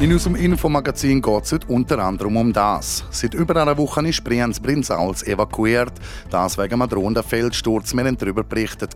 In 0.00 0.12
unserem 0.12 0.36
Infomagazin 0.36 1.20
geht 1.20 1.44
es 1.44 1.50
heute 1.50 1.66
unter 1.66 1.98
anderem 1.98 2.36
um 2.36 2.52
das. 2.52 3.04
Seit 3.10 3.34
über 3.34 3.60
einer 3.60 3.76
Woche 3.76 4.06
ist 4.06 4.22
Brienz 4.22 4.60
Brinzals 4.60 5.24
evakuiert. 5.24 5.92
Das 6.30 6.56
wegen 6.56 6.80
einem 6.80 6.88
drohenden 6.88 7.24
Feldsturz. 7.24 7.92
Wir 7.94 8.04
haben 8.04 8.16
darüber 8.16 8.44
berichtet. 8.44 8.94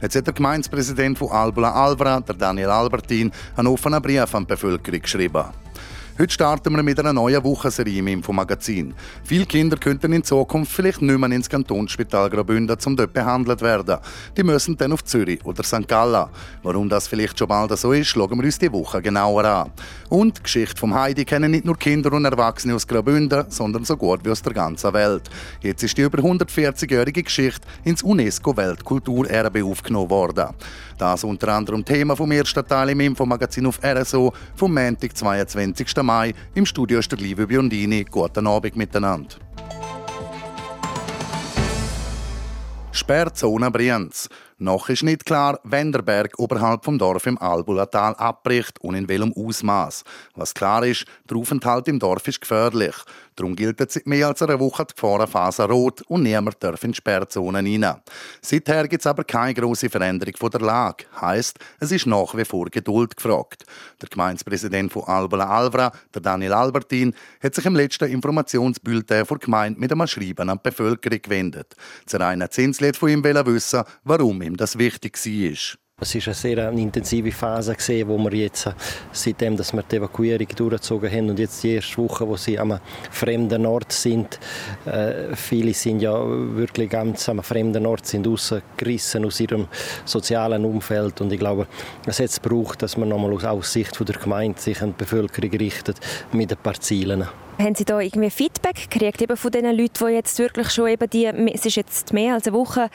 Jetzt 0.00 0.14
hat 0.14 0.26
der 0.28 0.34
Gemeindepräsident 0.34 1.18
von 1.18 1.32
Albula 1.32 1.72
Alvra, 1.72 2.20
der 2.20 2.36
Daniel 2.36 2.68
Albertin, 2.68 3.32
einen 3.56 3.66
offenen 3.66 4.00
Brief 4.00 4.32
an 4.32 4.44
die 4.44 4.54
Bevölkerung 4.54 5.02
geschrieben. 5.02 5.42
Heute 6.20 6.34
starten 6.34 6.74
wir 6.74 6.82
mit 6.82 6.98
einer 6.98 7.12
neuen 7.12 7.44
Wochenserie 7.44 8.00
im 8.00 8.08
Infomagazin. 8.08 8.92
Viele 9.22 9.46
Kinder 9.46 9.76
könnten 9.76 10.12
in 10.12 10.24
Zukunft 10.24 10.72
vielleicht 10.72 11.00
nicht 11.00 11.16
mehr 11.16 11.30
ins 11.30 11.48
Kantonsspital 11.48 12.28
Graubünden 12.28 12.76
zum 12.76 12.96
dort 12.96 13.12
behandelt 13.12 13.60
werden. 13.60 13.98
Die 14.36 14.42
müssen 14.42 14.76
dann 14.76 14.90
auf 14.90 15.04
Zürich 15.04 15.44
oder 15.44 15.62
St. 15.62 15.86
Gallen. 15.86 16.26
Warum 16.64 16.88
das 16.88 17.06
vielleicht 17.06 17.38
schon 17.38 17.46
bald 17.46 17.70
so 17.78 17.92
ist, 17.92 18.08
schauen 18.08 18.36
wir 18.36 18.44
uns 18.44 18.58
die 18.58 18.72
Woche 18.72 19.00
genauer 19.00 19.44
an. 19.44 19.70
Und 20.08 20.38
die 20.38 20.42
Geschichte 20.42 20.76
vom 20.76 20.92
Heidi 20.92 21.24
kennen 21.24 21.52
nicht 21.52 21.64
nur 21.64 21.78
Kinder 21.78 22.12
und 22.12 22.24
Erwachsene 22.24 22.74
aus 22.74 22.84
Graubünden, 22.84 23.44
sondern 23.48 23.84
so 23.84 23.96
gut 23.96 24.24
wie 24.24 24.30
aus 24.30 24.42
der 24.42 24.54
ganzen 24.54 24.92
Welt. 24.92 25.30
Jetzt 25.60 25.84
ist 25.84 25.96
die 25.96 26.02
über 26.02 26.18
140-jährige 26.18 27.22
Geschichte 27.22 27.68
ins 27.84 28.02
UNESCO-Weltkulturerbe 28.02 29.64
aufgenommen 29.64 30.10
worden. 30.10 30.48
Das 30.98 31.22
unter 31.22 31.54
anderem 31.54 31.84
Thema 31.84 32.16
vom 32.16 32.32
ersten 32.32 32.66
Teil 32.66 32.88
im 32.88 32.98
Infomagazin 32.98 33.66
auf 33.66 33.78
RSO 33.84 34.32
vom 34.56 34.74
Montag, 34.74 35.16
22. 35.16 36.07
Mai. 36.08 36.32
Im 36.54 36.64
Studio 36.64 37.00
ist 37.00 37.12
der 37.12 37.18
Liebe 37.18 37.46
Biondini. 37.46 38.02
Guten 38.02 38.46
Abend 38.46 38.76
miteinander. 38.76 39.36
Sperrzone 42.92 43.70
Brienz. 43.70 44.30
Noch 44.56 44.88
ist 44.88 45.02
nicht 45.02 45.26
klar, 45.26 45.60
wenn 45.64 45.92
der 45.92 46.00
Berg 46.00 46.38
oberhalb 46.38 46.82
vom 46.82 46.98
Dorf 46.98 47.26
im 47.26 47.36
Albulatal 47.36 48.14
abbricht 48.14 48.80
und 48.80 48.94
in 48.94 49.06
welchem 49.06 49.34
Ausmaß. 49.34 50.02
Was 50.34 50.54
klar 50.54 50.82
ist, 50.82 51.04
der 51.28 51.36
Aufenthalt 51.36 51.86
im 51.88 51.98
Dorf 51.98 52.26
ist 52.26 52.40
gefährlich. 52.40 52.94
Darum 53.38 53.54
gilt 53.54 53.78
seit 53.78 54.04
mehr 54.04 54.26
als 54.26 54.42
einer 54.42 54.58
Woche 54.58 54.84
die 54.84 54.94
Gefahrenphase 54.94 55.62
rot 55.62 56.02
und 56.08 56.24
niemand 56.24 56.56
darf 56.58 56.82
in 56.82 56.92
Sperrzonen 56.92 57.64
rein. 57.64 58.00
Seither 58.42 58.88
gibt 58.88 59.02
es 59.02 59.06
aber 59.06 59.22
keine 59.22 59.54
große 59.54 59.88
Veränderung 59.88 60.34
von 60.36 60.50
der 60.50 60.60
Lage. 60.60 61.04
Heißt, 61.20 61.56
es 61.78 61.92
ist 61.92 62.06
nach 62.06 62.36
wie 62.36 62.44
vor 62.44 62.64
Geduld 62.68 63.16
gefragt. 63.16 63.64
Der 64.02 64.08
Gemeindepräsident 64.08 64.92
von 64.92 65.04
Albula 65.04 65.48
Alvra, 65.48 65.92
der 66.12 66.20
Daniel 66.20 66.52
Albertin, 66.52 67.14
hat 67.40 67.54
sich 67.54 67.64
im 67.64 67.76
letzten 67.76 68.10
Informationsbulletin 68.10 69.24
vor 69.24 69.38
Gemeinde 69.38 69.78
mit 69.78 69.92
einem 69.92 70.08
Schreiben 70.08 70.50
an 70.50 70.58
die 70.58 70.70
Bevölkerung 70.70 71.22
gewendet. 71.22 71.76
Zeraina 72.06 72.50
Zinslet 72.50 72.96
von 72.96 73.08
ihm 73.08 73.22
wissen, 73.22 73.84
warum 74.02 74.42
ihm 74.42 74.56
das 74.56 74.78
wichtig 74.78 75.16
war. 75.16 75.87
Es 76.00 76.14
war 76.14 76.22
eine 76.26 76.34
sehr 76.34 76.70
intensive 76.70 77.32
Phase, 77.32 77.74
wo 78.06 78.18
wir 78.18 78.32
jetzt, 78.32 78.70
seitdem 79.10 79.56
dass 79.56 79.72
wir 79.72 79.82
die 79.82 79.96
Evakuierung 79.96 80.46
durchgezogen 80.46 81.10
haben 81.10 81.30
und 81.30 81.40
jetzt 81.40 81.60
die 81.64 81.74
erste 81.74 81.98
Woche, 81.98 82.28
wo 82.28 82.36
sie 82.36 82.56
am 82.56 82.78
fremden 83.10 83.66
Ort 83.66 83.90
sind, 83.90 84.38
äh, 84.86 85.34
viele 85.34 85.74
sind 85.74 85.98
ja 85.98 86.14
wirklich 86.54 86.88
ganz 86.88 87.28
am 87.28 87.42
fremden 87.42 87.84
Ort, 87.84 88.06
sind 88.06 88.28
rausgerissen 88.28 89.24
aus 89.24 89.40
ihrem 89.40 89.66
sozialen 90.04 90.64
Umfeld 90.64 91.20
und 91.20 91.32
ich 91.32 91.40
glaube, 91.40 91.66
es 92.06 92.20
hat 92.20 92.42
braucht, 92.42 92.80
dass 92.82 92.96
man 92.96 93.08
nochmal 93.08 93.32
aus 93.48 93.72
Sicht 93.72 93.98
der 93.98 94.14
Gemeinde 94.14 94.60
sich 94.60 94.80
an 94.80 94.90
die 94.90 94.98
Bevölkerung 94.98 95.50
richtet 95.50 95.96
mit 96.30 96.52
ein 96.52 96.58
paar 96.58 96.78
Zielen. 96.78 97.26
Haben 97.58 97.74
Sie 97.74 97.84
da 97.84 97.98
irgendwie 97.98 98.30
Feedback 98.30 98.88
gekriegt 98.88 99.20
eben 99.20 99.36
von 99.36 99.50
den 99.50 99.64
Leuten, 99.76 100.06
die 100.06 100.12
jetzt 100.12 100.38
wirklich 100.38 100.70
schon 100.70 100.86
eben 100.86 101.10
die, 101.10 101.26
es 101.52 101.66
ist 101.66 101.74
jetzt 101.74 102.12
mehr 102.12 102.34
als 102.34 102.46
eine 102.46 102.56
Woche 102.56 102.88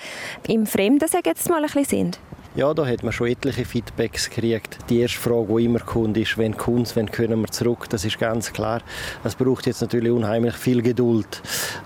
im 0.48 0.66
Fremden, 0.66 1.10
sagen 1.10 1.24
jetzt 1.26 1.50
mal 1.50 1.58
ein 1.58 1.64
bisschen 1.64 1.84
sind? 1.84 2.20
Ja, 2.56 2.72
da 2.72 2.86
hat 2.86 3.02
man 3.02 3.12
schon 3.12 3.30
etliche 3.30 3.66
Feedbacks 3.66 4.30
gekriegt. 4.30 4.78
Die 4.88 5.00
erste 5.00 5.18
Frage, 5.18 5.56
die 5.58 5.66
immer 5.66 5.80
kommt, 5.80 6.16
ist, 6.18 6.38
wenn 6.38 6.56
kommt 6.56 6.96
wenn 6.96 7.10
können 7.10 7.42
wir 7.42 7.48
zurück? 7.48 7.90
Das 7.90 8.06
ist 8.06 8.20
ganz 8.20 8.54
klar. 8.54 8.84
Es 9.24 9.34
braucht 9.34 9.66
jetzt 9.66 9.82
natürlich 9.82 10.12
unheimlich 10.12 10.54
viel 10.54 10.84
Geduld. 10.84 11.42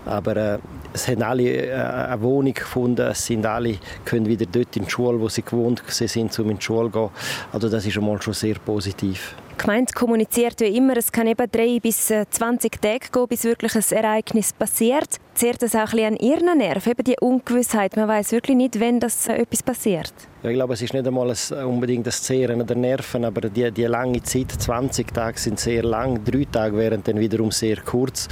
Aber 0.05 0.35
äh, 0.35 0.59
es 0.91 1.07
haben 1.07 1.23
alle 1.23 1.67
äh, 1.67 1.71
eine 1.71 2.21
Wohnung 2.21 2.53
gefunden. 2.53 3.07
Es 3.07 3.25
sind 3.25 3.45
alle 3.45 3.77
können 4.03 4.25
wieder 4.25 4.45
dort 4.45 4.75
in 4.75 4.83
die 4.83 4.89
Schule, 4.89 5.17
wo 5.21 5.29
sie 5.29 5.41
gewohnt 5.41 5.81
sind, 5.87 6.37
um 6.37 6.49
in 6.49 6.57
die 6.57 6.63
Schule 6.63 6.91
zu 6.91 6.99
gehen. 6.99 7.09
Also 7.53 7.69
das 7.69 7.85
ist 7.85 7.97
einmal 7.97 8.21
schon 8.21 8.33
sehr 8.33 8.55
positiv. 8.55 9.35
Die 9.57 9.63
Gemeinde 9.63 9.91
kommuniziert 9.91 10.61
ja 10.61 10.67
immer, 10.67 10.95
es 10.97 11.11
kann 11.11 11.25
eben 11.25 11.49
drei 11.51 11.79
bis 11.81 12.13
20 12.29 12.75
äh, 12.75 12.77
Tage 12.77 13.11
gehen, 13.11 13.27
bis 13.27 13.43
wirklich 13.43 13.75
ein 13.75 13.97
Ereignis 13.97 14.53
passiert. 14.53 15.17
Zehrt 15.33 15.63
das 15.63 15.73
auch 15.73 15.79
ein 15.79 15.85
bisschen 15.85 16.05
an 16.05 16.15
Ihren 16.17 16.57
Nerven, 16.59 16.91
eben 16.91 17.03
die 17.03 17.15
Ungewissheit? 17.19 17.95
Man 17.95 18.07
weiß 18.07 18.33
wirklich 18.33 18.55
nicht, 18.55 18.79
wenn 18.79 18.99
das 18.99 19.27
äh, 19.27 19.33
etwas 19.33 19.63
passiert. 19.63 20.13
Ja, 20.43 20.51
ich 20.51 20.55
glaube, 20.55 20.75
es 20.75 20.81
ist 20.83 20.93
nicht 20.93 21.07
einmal 21.07 21.31
ein, 21.31 21.65
unbedingt 21.65 22.05
das 22.05 22.21
Zehren 22.21 22.65
der 22.65 22.75
Nerven, 22.75 23.25
aber 23.25 23.41
die, 23.41 23.71
die 23.71 23.85
lange 23.85 24.21
Zeit, 24.21 24.51
20 24.51 25.11
Tage 25.11 25.39
sind 25.39 25.59
sehr 25.59 25.81
lang, 25.83 26.23
drei 26.23 26.45
Tage 26.51 26.77
wären 26.77 27.01
dann 27.03 27.19
wiederum 27.19 27.49
sehr 27.49 27.77
kurz. 27.77 28.27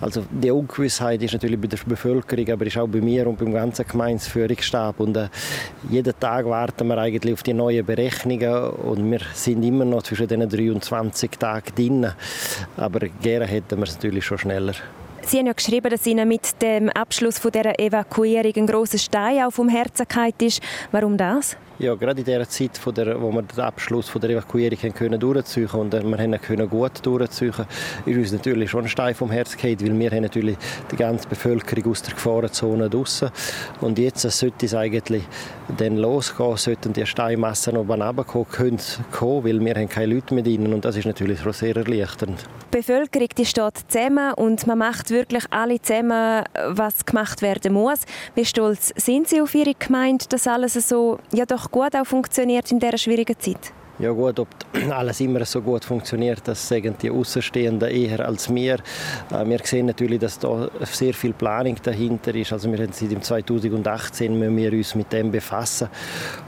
Also 0.00 0.24
die 0.30 0.50
Ungewissheit 0.50 1.22
ist 1.22 1.32
natürlich 1.32 1.58
bei 1.58 1.66
der 1.66 1.78
Bevölkerung, 1.86 2.50
aber 2.50 2.66
ist 2.66 2.76
auch 2.76 2.86
bei 2.86 3.00
mir 3.00 3.26
und 3.26 3.38
beim 3.38 3.52
ganzen 3.52 3.86
Gemeinsführungsstab. 3.86 5.00
Und 5.00 5.16
äh, 5.16 5.28
jeden 5.88 6.18
Tag 6.20 6.44
warten 6.44 6.86
wir 6.86 6.98
eigentlich 6.98 7.32
auf 7.32 7.42
die 7.42 7.54
neuen 7.54 7.84
Berechnungen 7.84 8.70
und 8.70 9.10
wir 9.10 9.20
sind 9.32 9.62
immer 9.62 9.86
noch 9.86 10.02
zwischen 10.02 10.28
diesen 10.28 10.48
23 10.58 11.30
Tagen 11.30 11.74
drin. 11.74 12.12
Aber 12.76 13.00
gerne 13.22 13.46
hätten 13.46 13.78
wir 13.78 13.84
es 13.84 13.94
natürlich 13.94 14.24
schon 14.24 14.38
schneller. 14.38 14.74
Sie 15.22 15.38
haben 15.38 15.46
ja 15.46 15.52
geschrieben, 15.52 15.90
dass 15.90 16.06
Ihnen 16.06 16.28
mit 16.28 16.62
dem 16.62 16.88
Abschluss 16.90 17.38
von 17.38 17.50
der 17.50 17.78
Evakuierung 17.78 18.52
ein 18.56 18.66
großer 18.66 18.98
Stein 18.98 19.42
auf 19.44 19.56
dem 19.56 19.68
Herzen 19.68 20.06
ist. 20.40 20.62
Warum 20.90 21.16
das? 21.16 21.56
Ja, 21.80 21.94
gerade 21.94 22.18
in 22.18 22.24
der 22.24 22.48
Zeit, 22.48 22.76
von 22.76 22.92
der, 22.92 23.22
wo 23.22 23.30
wir 23.30 23.42
den 23.42 23.60
Abschluss 23.60 24.10
der 24.12 24.30
Evakuierung 24.30 24.92
können 24.92 25.20
durchziehen 25.20 25.68
und 25.68 25.92
wir 25.92 26.18
haben 26.18 26.40
können 26.40 26.68
gut 26.68 27.06
durchziehen, 27.06 27.54
ist 28.04 28.16
uns 28.16 28.32
natürlich 28.32 28.68
schon 28.68 28.82
ein 28.82 28.88
Stein 28.88 29.14
vom 29.14 29.30
Herz 29.30 29.54
gefallen, 29.54 29.80
weil 29.82 29.96
wir 29.96 30.10
haben 30.10 30.22
natürlich 30.22 30.56
die 30.90 30.96
ganze 30.96 31.28
Bevölkerung 31.28 31.92
aus 31.92 32.02
der 32.02 32.14
Gefahrenzone 32.14 32.90
draussen 32.90 33.30
und 33.80 33.96
jetzt 33.96 34.22
sollte 34.22 34.66
es 34.66 34.74
eigentlich 34.74 35.22
dann 35.76 35.98
losgehen, 35.98 36.56
sollten 36.56 36.92
die 36.92 37.06
Steinmassen 37.06 37.76
oben 37.76 38.02
runterkommen, 38.02 38.48
können 39.12 39.44
weil 39.44 39.64
wir 39.64 39.74
haben 39.76 39.88
keine 39.88 40.14
Leute 40.14 40.34
mehr 40.34 40.42
drin 40.42 40.72
und 40.72 40.84
das 40.84 40.96
ist 40.96 41.06
natürlich 41.06 41.38
schon 41.40 41.52
sehr 41.52 41.76
erleichternd. 41.76 42.44
Die 42.72 42.78
Bevölkerung 42.78 43.28
die 43.38 43.46
steht 43.46 43.84
zusammen 43.88 44.34
und 44.34 44.66
man 44.66 44.78
macht 44.78 45.10
wirklich 45.10 45.44
alle 45.50 45.80
zusammen, 45.80 46.44
was 46.66 47.06
gemacht 47.06 47.40
werden 47.40 47.72
muss. 47.72 48.00
Wie 48.34 48.44
stolz 48.44 48.92
sind 48.96 49.28
Sie 49.28 49.40
auf 49.40 49.54
Ihre 49.54 49.74
Gemeinde, 49.74 50.24
dass 50.28 50.48
alles 50.48 50.74
so 50.74 51.18
ja 51.32 51.46
doch 51.46 51.67
gut 51.70 51.94
auch 51.94 52.06
funktioniert 52.06 52.70
in 52.70 52.78
dieser 52.78 52.98
schwierigen 52.98 53.38
Zeit? 53.38 53.72
Ja 54.00 54.12
gut, 54.12 54.38
ob 54.38 54.46
alles 54.90 55.20
immer 55.20 55.44
so 55.44 55.60
gut 55.60 55.84
funktioniert, 55.84 56.42
das 56.44 56.68
sagen 56.68 56.94
die 57.02 57.10
Außenstehenden 57.10 57.90
eher 57.90 58.28
als 58.28 58.54
wir. 58.54 58.74
Äh, 59.32 59.44
wir 59.44 59.58
sehen 59.64 59.86
natürlich, 59.86 60.20
dass 60.20 60.38
da 60.38 60.68
sehr 60.82 61.12
viel 61.12 61.32
Planung 61.32 61.74
dahinter 61.82 62.32
ist. 62.32 62.52
Also 62.52 62.70
wir 62.70 62.78
haben 62.78 62.92
seit 62.92 63.24
2018 63.24 64.38
müssen 64.38 64.56
wir 64.56 64.72
uns 64.72 64.94
mit 64.94 65.12
dem 65.12 65.32
befassen 65.32 65.88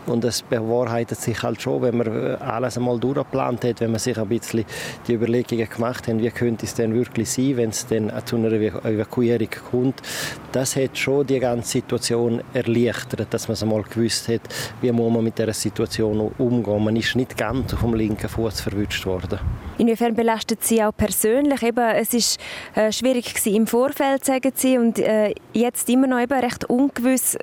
und 0.06 0.24
es 0.24 0.42
bewahrheitet 0.42 1.20
sich 1.20 1.42
halt 1.42 1.60
schon, 1.60 1.82
wenn 1.82 1.96
man 1.96 2.06
äh, 2.06 2.36
alles 2.38 2.76
einmal 2.76 3.00
durchgeplant 3.00 3.64
hat, 3.64 3.80
wenn 3.80 3.90
man 3.90 3.98
sich 3.98 4.16
ein 4.16 4.28
bisschen 4.28 4.64
die 5.08 5.14
Überlegungen 5.14 5.68
gemacht 5.68 6.06
hat, 6.06 6.18
wie 6.18 6.30
könnte 6.30 6.66
es 6.66 6.74
denn 6.74 6.94
wirklich 6.94 7.30
sein, 7.30 7.56
wenn 7.56 7.70
es 7.70 7.84
dann 7.84 8.12
zu 8.26 8.36
einer 8.36 8.52
Evakuierung 8.52 9.48
kommt. 9.72 10.02
Das 10.52 10.76
hat 10.76 10.96
schon 10.96 11.26
die 11.26 11.40
ganze 11.40 11.68
Situation 11.68 12.42
erleichtert, 12.54 13.26
dass 13.34 13.48
man 13.48 13.54
es 13.54 13.62
einmal 13.64 13.82
gewusst 13.82 14.28
hat, 14.28 14.42
wie 14.80 14.92
muss 14.92 15.12
man 15.12 15.24
mit 15.24 15.36
dieser 15.36 15.52
Situation 15.52 16.30
umgehen. 16.38 16.84
Man 16.84 16.94
ist 16.94 17.16
nicht 17.16 17.39
ganz 17.40 17.72
vom 17.72 17.94
linken 17.94 18.28
Fuß 18.28 18.60
verwünscht 18.60 19.06
worden. 19.06 19.38
Inwiefern 19.78 20.15
belastet 20.15 20.62
Sie 20.62 20.84
auch 20.84 20.92
persönlich? 20.94 21.62
Eben, 21.62 21.88
es 21.97 22.12
ist 22.12 22.38
äh, 22.74 22.92
schwierig 22.92 23.34
im 23.47 23.66
Vorfeld, 23.66 24.26
sagen 24.26 24.53
Sie, 24.54 24.76
und 24.76 24.98
äh, 24.98 25.34
jetzt 25.54 25.88
immer 25.88 26.06
noch 26.06 26.20
eben 26.20 26.38
recht 26.38 26.68
ungewiss. 26.68 27.38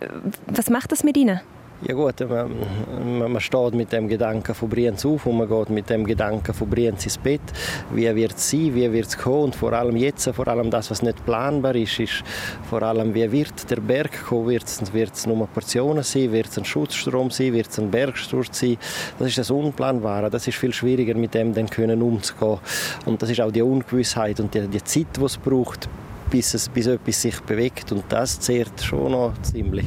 Was 0.45 0.69
macht 0.69 0.91
das 0.91 1.03
mit 1.03 1.17
Ihnen? 1.17 1.41
Ja 1.83 1.93
gut, 1.93 2.15
man, 2.27 3.31
man, 3.31 3.39
steht 3.39 3.75
mit 3.75 3.91
dem 3.91 4.07
Gedanken 4.07 4.55
von 4.55 4.67
Brienz 4.67 5.05
auf 5.05 5.27
und 5.27 5.37
man 5.37 5.47
geht 5.47 5.69
mit 5.69 5.87
dem 5.91 6.07
Gedanken 6.07 6.51
von 6.51 6.67
Brienz 6.67 7.03
ins 7.03 7.19
Bett. 7.19 7.39
Wie 7.93 8.15
wird 8.15 8.35
es 8.35 8.49
sein, 8.49 8.73
wie 8.73 8.91
wird 8.91 9.05
es 9.05 9.15
kommen 9.15 9.43
und 9.43 9.55
vor 9.55 9.73
allem 9.73 9.95
jetzt, 9.95 10.27
vor 10.33 10.47
allem 10.47 10.71
das, 10.71 10.89
was 10.89 11.03
nicht 11.03 11.23
planbar 11.23 11.75
ist, 11.75 11.99
ist 11.99 12.23
vor 12.67 12.81
allem, 12.81 13.13
wie 13.13 13.31
wird 13.31 13.69
der 13.69 13.75
Berg 13.75 14.25
kommen, 14.25 14.47
wird 14.47 14.63
es 14.65 15.27
nur 15.27 15.47
Portionen 15.47 16.01
sein, 16.01 16.31
wird 16.31 16.47
es 16.47 16.57
ein 16.57 16.65
Schutzstrom 16.65 17.29
sein, 17.29 17.53
wird 17.53 17.69
es 17.69 17.77
ein 17.77 17.91
Bergsturz 17.91 18.59
sein. 18.59 18.77
Das 19.19 19.27
ist 19.27 19.37
das 19.37 19.51
Unplanbare, 19.51 20.31
das 20.31 20.47
ist 20.47 20.57
viel 20.57 20.73
schwieriger 20.73 21.13
mit 21.13 21.35
dem 21.35 21.53
dann 21.53 21.69
können 21.69 22.01
umzugehen. 22.01 22.57
Und 23.05 23.21
das 23.21 23.29
ist 23.29 23.39
auch 23.39 23.51
die 23.51 23.61
Ungewissheit 23.61 24.39
und 24.39 24.51
die, 24.51 24.67
die 24.67 24.83
Zeit, 24.83 25.15
die 25.15 25.23
es 25.23 25.37
braucht, 25.37 25.87
bis, 26.29 26.53
es, 26.53 26.69
bis 26.69 26.87
etwas 26.87 27.21
sich 27.21 27.39
bewegt. 27.41 27.91
Und 27.91 28.03
das 28.09 28.39
zehrt 28.39 28.81
schon 28.81 29.11
noch 29.11 29.33
ziemlich. 29.41 29.85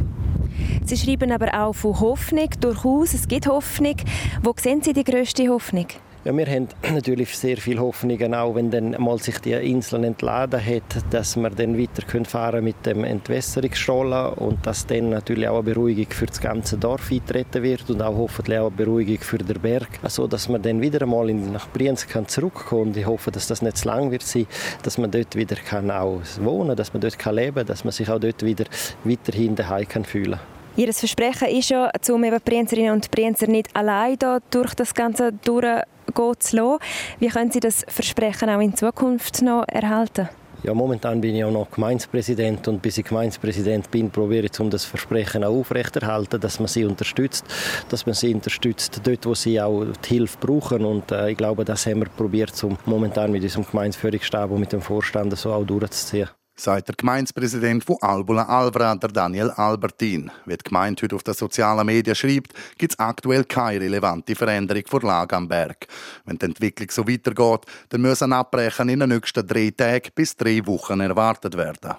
Sie 0.85 0.97
schreiben 0.97 1.33
aber 1.33 1.55
auch 1.55 1.73
von 1.73 1.99
Hoffnung, 2.01 2.49
durchaus, 2.61 3.15
es 3.15 3.29
gibt 3.29 3.47
Hoffnung. 3.47 3.97
Wo 4.43 4.55
sehen 4.59 4.83
Sie 4.83 4.93
die 4.93 5.05
grösste 5.05 5.49
Hoffnung? 5.49 5.87
Ja, 6.23 6.37
wir 6.37 6.45
haben 6.45 6.69
natürlich 6.93 7.35
sehr 7.35 7.57
viel 7.57 7.79
Hoffnungen, 7.79 8.35
auch 8.35 8.55
wenn 8.55 8.71
dann 8.71 8.91
mal 8.99 9.19
sich 9.19 9.39
die 9.39 9.53
Insel 9.53 10.05
entladen 10.05 10.63
hat, 10.63 10.83
dass 11.11 11.35
wir 11.35 11.49
dann 11.49 11.79
weiter 11.79 12.03
fahren 12.27 12.63
mit 12.63 12.85
dem 12.85 13.05
Entwässerungsstollen 13.05 14.35
und 14.35 14.67
dass 14.67 14.87
dann 14.87 15.09
natürlich 15.09 15.49
auch 15.49 15.61
eine 15.61 15.73
Beruhigung 15.73 16.11
für 16.11 16.27
das 16.27 16.39
ganze 16.39 16.77
Dorf 16.77 17.11
eintreten 17.11 17.63
wird 17.63 17.89
und 17.89 18.03
auch 18.03 18.15
hoffentlich 18.15 18.59
auch 18.59 18.67
eine 18.67 18.77
Beruhigung 18.77 19.17
für 19.21 19.39
den 19.39 19.59
Berg, 19.61 19.89
so 20.09 20.27
dass 20.27 20.51
man 20.51 20.61
dann 20.61 20.83
wieder 20.83 21.01
einmal 21.01 21.33
nach 21.33 21.67
Brienz 21.71 22.07
kann 22.07 22.29
zurückkommen 22.29 22.89
und 22.89 22.97
ich 22.99 23.07
hoffe, 23.07 23.31
dass 23.31 23.47
das 23.47 23.63
nicht 23.63 23.79
zu 23.79 23.89
lang 23.89 24.11
wird 24.11 24.23
sein, 24.23 24.47
dass 24.83 24.99
man 24.99 25.11
dort 25.11 25.35
wieder 25.37 25.57
kann 25.57 25.91
auch 25.91 26.21
wohnen, 26.43 26.77
dass 26.77 26.93
man 26.93 27.01
dort 27.01 27.19
kann 27.19 27.37
leben, 27.37 27.65
dass 27.65 27.85
man 27.85 27.93
sich 27.93 28.11
auch 28.11 28.21
dort 28.21 28.45
wieder 28.45 28.67
weiterhin 29.05 29.57
daheim 29.57 29.89
kann 29.89 30.05
fühlen. 30.05 30.39
Ihr 30.77 30.93
Versprechen 30.93 31.49
ist 31.49 31.71
ja, 31.71 31.91
um 32.11 32.25
eben 32.25 32.41
Brienzerinnen 32.45 32.93
und 32.93 33.11
Brienzer 33.11 33.47
nicht 33.47 33.75
allein 33.75 34.19
durch 34.51 34.75
das 34.75 34.95
Ganze 34.95 35.33
durch 35.33 35.83
zu 36.15 36.57
lassen. 36.57 36.79
Wie 37.19 37.29
können 37.29 37.51
Sie 37.51 37.61
das 37.61 37.85
Versprechen 37.89 38.51
auch 38.51 38.61
in 38.61 38.75
Zukunft 38.75 39.43
noch 39.43 39.65
erhalten? 39.69 40.29
Ja, 40.63 40.75
momentan 40.75 41.23
bin 41.23 41.35
ich 41.35 41.43
auch 41.43 41.51
noch 41.51 41.71
Gemeinspräsident 41.71 42.69
und 42.69 42.83
bis 42.83 42.99
ich 42.99 43.07
Gemeinspräsident 43.07 43.91
bin, 43.91 44.11
probiere 44.11 44.45
ich, 44.45 44.61
um 44.61 44.69
das 44.69 44.85
Versprechen 44.85 45.43
auch 45.43 45.61
aufrechterhalten, 45.61 46.39
dass 46.39 46.59
man 46.59 46.69
sie 46.69 46.85
unterstützt, 46.85 47.47
dass 47.89 48.05
man 48.05 48.15
sie 48.15 48.35
unterstützt 48.35 49.01
dort, 49.03 49.25
wo 49.25 49.35
sie 49.35 49.59
auch 49.59 49.87
die 50.05 50.15
Hilfe 50.15 50.37
brauchen 50.39 50.85
und 50.85 51.11
äh, 51.13 51.31
ich 51.31 51.39
glaube, 51.39 51.65
das 51.65 51.87
haben 51.87 52.01
wir 52.01 52.09
probiert, 52.11 52.63
um 52.63 52.77
momentan 52.85 53.33
mit 53.33 53.43
unserem 53.43 53.65
Gemeindeführungsstab 53.65 54.51
und 54.51 54.61
mit 54.61 54.73
dem 54.73 54.83
Vorstand 54.83 55.35
so 55.39 55.51
auch 55.51 55.65
durchzuziehen 55.65 56.29
sagt 56.61 56.89
der 56.89 56.95
Gemeindepräsident 56.95 57.85
von 57.85 57.97
Albula 58.01 58.45
Alvra, 58.45 58.95
der 58.95 59.09
Daniel 59.09 59.51
Albertin. 59.51 60.31
Wie 60.45 60.57
die 60.57 60.65
Gemeinde 60.65 61.03
heute 61.03 61.17
auf 61.17 61.23
den 61.23 61.35
sozialen 61.35 61.87
Medien 61.87 62.15
schreibt, 62.15 62.53
gibt 62.77 62.93
es 62.93 62.99
aktuell 62.99 63.45
keine 63.45 63.81
relevante 63.81 64.35
Veränderung 64.35 64.83
vor 64.87 65.01
Lage 65.01 65.37
am 65.37 65.49
Berg. 65.49 65.87
Wenn 66.27 66.39
die 66.39 66.47
Entwicklung 66.47 66.91
so 66.91 67.09
weitergeht, 67.09 67.61
dann 67.89 68.03
müssen 68.03 68.33
Abbrechen 68.33 68.91
in 68.91 69.01
den 69.01 69.09
nächsten 69.09 69.47
drei 69.47 69.71
Tagen 69.71 70.11
bis 70.15 70.37
drei 70.37 70.65
Wochen 70.67 71.01
erwartet 71.01 71.57
werden. 71.57 71.97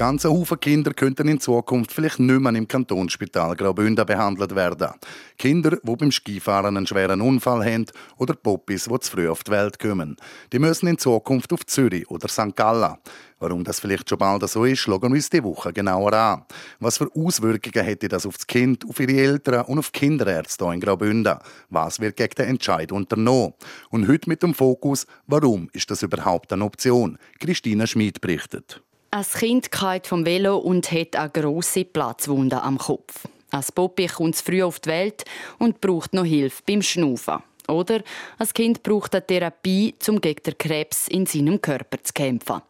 Ganze 0.00 0.30
Haufen 0.30 0.58
Kinder 0.58 0.94
könnten 0.94 1.28
in 1.28 1.40
Zukunft 1.40 1.92
vielleicht 1.92 2.20
nicht 2.20 2.40
mehr 2.40 2.54
im 2.54 2.66
Kantonsspital 2.66 3.54
Graubünden 3.54 4.06
behandelt 4.06 4.54
werden. 4.56 4.94
Kinder, 5.36 5.76
die 5.76 5.94
beim 5.94 6.10
Skifahren 6.10 6.78
einen 6.78 6.86
schweren 6.86 7.20
Unfall 7.20 7.62
haben 7.62 7.84
oder 8.16 8.32
Popis, 8.32 8.84
die 8.84 8.98
zu 9.00 9.10
früh 9.10 9.28
auf 9.28 9.44
die 9.44 9.50
Welt 9.50 9.78
kommen. 9.78 10.16
Die 10.54 10.58
müssen 10.58 10.86
in 10.86 10.96
Zukunft 10.96 11.52
auf 11.52 11.66
Zürich 11.66 12.08
oder 12.08 12.28
St. 12.28 12.56
Gallen. 12.56 12.96
Warum 13.40 13.62
das 13.62 13.78
vielleicht 13.78 14.08
schon 14.08 14.16
bald 14.16 14.48
so 14.48 14.64
ist, 14.64 14.78
schauen 14.78 15.02
wir 15.02 15.10
uns 15.10 15.28
diese 15.28 15.44
Woche 15.44 15.70
genauer 15.70 16.14
an. 16.14 16.44
Was 16.78 16.96
für 16.96 17.10
Auswirkungen 17.14 17.84
hätte 17.84 18.08
das 18.08 18.24
auf 18.24 18.38
das 18.38 18.46
Kind, 18.46 18.86
auf 18.88 18.98
ihre 19.00 19.12
Eltern 19.12 19.66
und 19.66 19.80
auf 19.80 19.92
Kinderärzte 19.92 20.64
hier 20.64 20.72
in 20.72 20.80
Graubünden? 20.80 21.36
Was 21.68 22.00
wird 22.00 22.16
gegen 22.16 22.34
den 22.36 22.48
Entscheid 22.48 22.90
unternommen? 22.90 23.52
Und 23.90 24.08
heute 24.08 24.30
mit 24.30 24.42
dem 24.42 24.54
Fokus, 24.54 25.06
warum 25.26 25.68
ist 25.74 25.90
das 25.90 26.02
überhaupt 26.02 26.54
eine 26.54 26.64
Option? 26.64 27.18
Christina 27.38 27.86
Schmid 27.86 28.22
berichtet. 28.22 28.80
Ein 29.12 29.24
Kind 29.24 29.72
geht 29.72 30.06
vom 30.06 30.24
Velo 30.24 30.58
und 30.58 30.92
hat 30.92 31.16
eine 31.16 31.30
grosse 31.30 31.84
Platzwunde 31.84 32.62
am 32.62 32.78
Kopf. 32.78 33.26
Als 33.50 33.72
Poppy 33.72 34.06
kommt 34.06 34.36
früh 34.36 34.62
auf 34.62 34.78
die 34.78 34.88
Welt 34.88 35.24
und 35.58 35.80
braucht 35.80 36.14
noch 36.14 36.24
Hilfe 36.24 36.62
beim 36.64 36.80
Schnaufen. 36.80 37.42
Oder 37.66 38.02
ein 38.38 38.48
Kind 38.54 38.84
braucht 38.84 39.16
eine 39.16 39.26
Therapie, 39.26 39.96
um 40.06 40.20
gegen 40.20 40.44
den 40.44 40.56
Krebs 40.56 41.08
in 41.08 41.26
seinem 41.26 41.60
Körper 41.60 42.00
zu 42.04 42.12
kämpfen. 42.12 42.62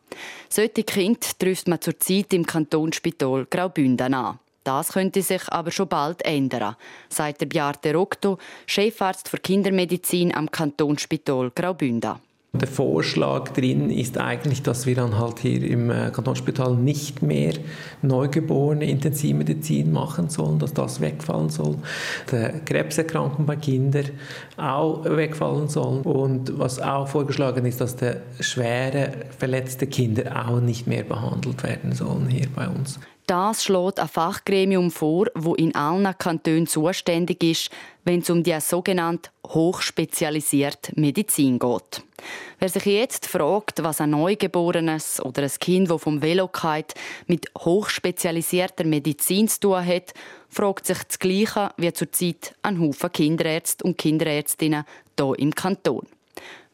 Solche 0.48 0.82
Kinder 0.82 1.20
trifft 1.38 1.69
man 1.69 1.82
zurzeit 1.82 2.32
im 2.32 2.46
Kantonsspital 2.46 3.46
Graubünden 3.50 4.14
an. 4.14 4.38
Das 4.64 4.92
könnte 4.92 5.20
sich 5.20 5.46
aber 5.50 5.70
schon 5.70 5.88
bald 5.88 6.22
ändern, 6.22 6.76
sagt 7.10 7.42
der 7.42 7.46
Bjarte 7.46 7.92
Rokto, 7.92 8.38
Chefarzt 8.66 9.28
für 9.28 9.38
Kindermedizin 9.38 10.34
am 10.34 10.50
Kantonsspital 10.50 11.50
Graubünden. 11.54 12.29
Der 12.52 12.67
Vorschlag 12.67 13.50
drin 13.50 13.91
ist 13.91 14.19
eigentlich, 14.19 14.62
dass 14.62 14.85
wir 14.85 14.97
dann 14.97 15.17
halt 15.17 15.38
hier 15.38 15.62
im 15.62 15.88
äh, 15.88 16.11
Kantonsspital 16.12 16.75
nicht 16.75 17.23
mehr 17.23 17.55
neugeborene 18.02 18.91
Intensivmedizin 18.91 19.93
machen 19.93 20.29
sollen, 20.31 20.58
dass 20.58 20.75
das 20.75 21.00
wegfallen 21.00 21.49
soll. 21.49 21.76
Der 22.32 22.58
Krebserkrankung 22.64 23.47
bei 23.47 23.55
Kindern 23.55 24.06
auch 24.56 25.05
wegfallen 25.05 25.69
soll. 25.69 26.00
Und 26.00 26.58
was 26.58 26.81
auch 26.81 27.06
vorgeschlagen 27.06 27.67
ist, 27.67 27.81
dass 27.81 27.94
der 27.94 28.23
schwere 28.41 29.12
verletzte 29.38 29.87
Kinder 29.87 30.49
auch 30.49 30.61
nicht 30.61 30.88
mehr 30.88 31.05
behandelt 31.05 31.62
werden 31.62 31.93
sollen 31.93 32.26
hier 32.26 32.49
bei 32.52 32.69
uns. 32.69 32.99
Das 33.29 33.62
schlägt 33.62 34.00
ein 34.00 34.08
Fachgremium 34.08 34.91
vor, 34.91 35.26
wo 35.37 35.55
in 35.55 35.73
allen 35.76 36.19
Kantonen 36.19 36.67
zuständig 36.67 37.44
ist, 37.44 37.70
wenn 38.05 38.23
es 38.23 38.31
um 38.31 38.43
die 38.43 38.58
sogenannte 38.58 39.31
hochspezialisierte 39.47 40.99
Medizin 41.00 41.61
geht. 41.61 42.02
Wer 42.58 42.69
sich 42.69 42.84
jetzt 42.87 43.26
fragt, 43.26 43.82
was 43.82 44.00
ein 44.00 44.11
Neugeborenes 44.11 45.20
oder 45.25 45.43
ein 45.43 45.50
Kind, 45.61 45.90
das 45.90 46.02
vom 46.02 46.22
Velo 46.22 46.49
geht, 46.49 46.94
mit 47.26 47.46
hochspezialisierter 47.58 48.84
Medizin 48.84 49.49
zu 49.49 49.61
tun 49.61 49.87
hat, 49.87 50.14
fragt 50.49 50.87
sich 50.87 50.99
das 51.05 51.19
Gleiche 51.19 51.70
wie 51.76 51.93
zurzeit 51.93 52.55
ein 52.62 52.81
Haufen 52.81 53.12
Kinderärzte 53.12 53.84
und 53.84 53.99
Kinderärztinnen 53.99 54.84
hier 55.19 55.38
im 55.38 55.55
Kanton. 55.55 56.06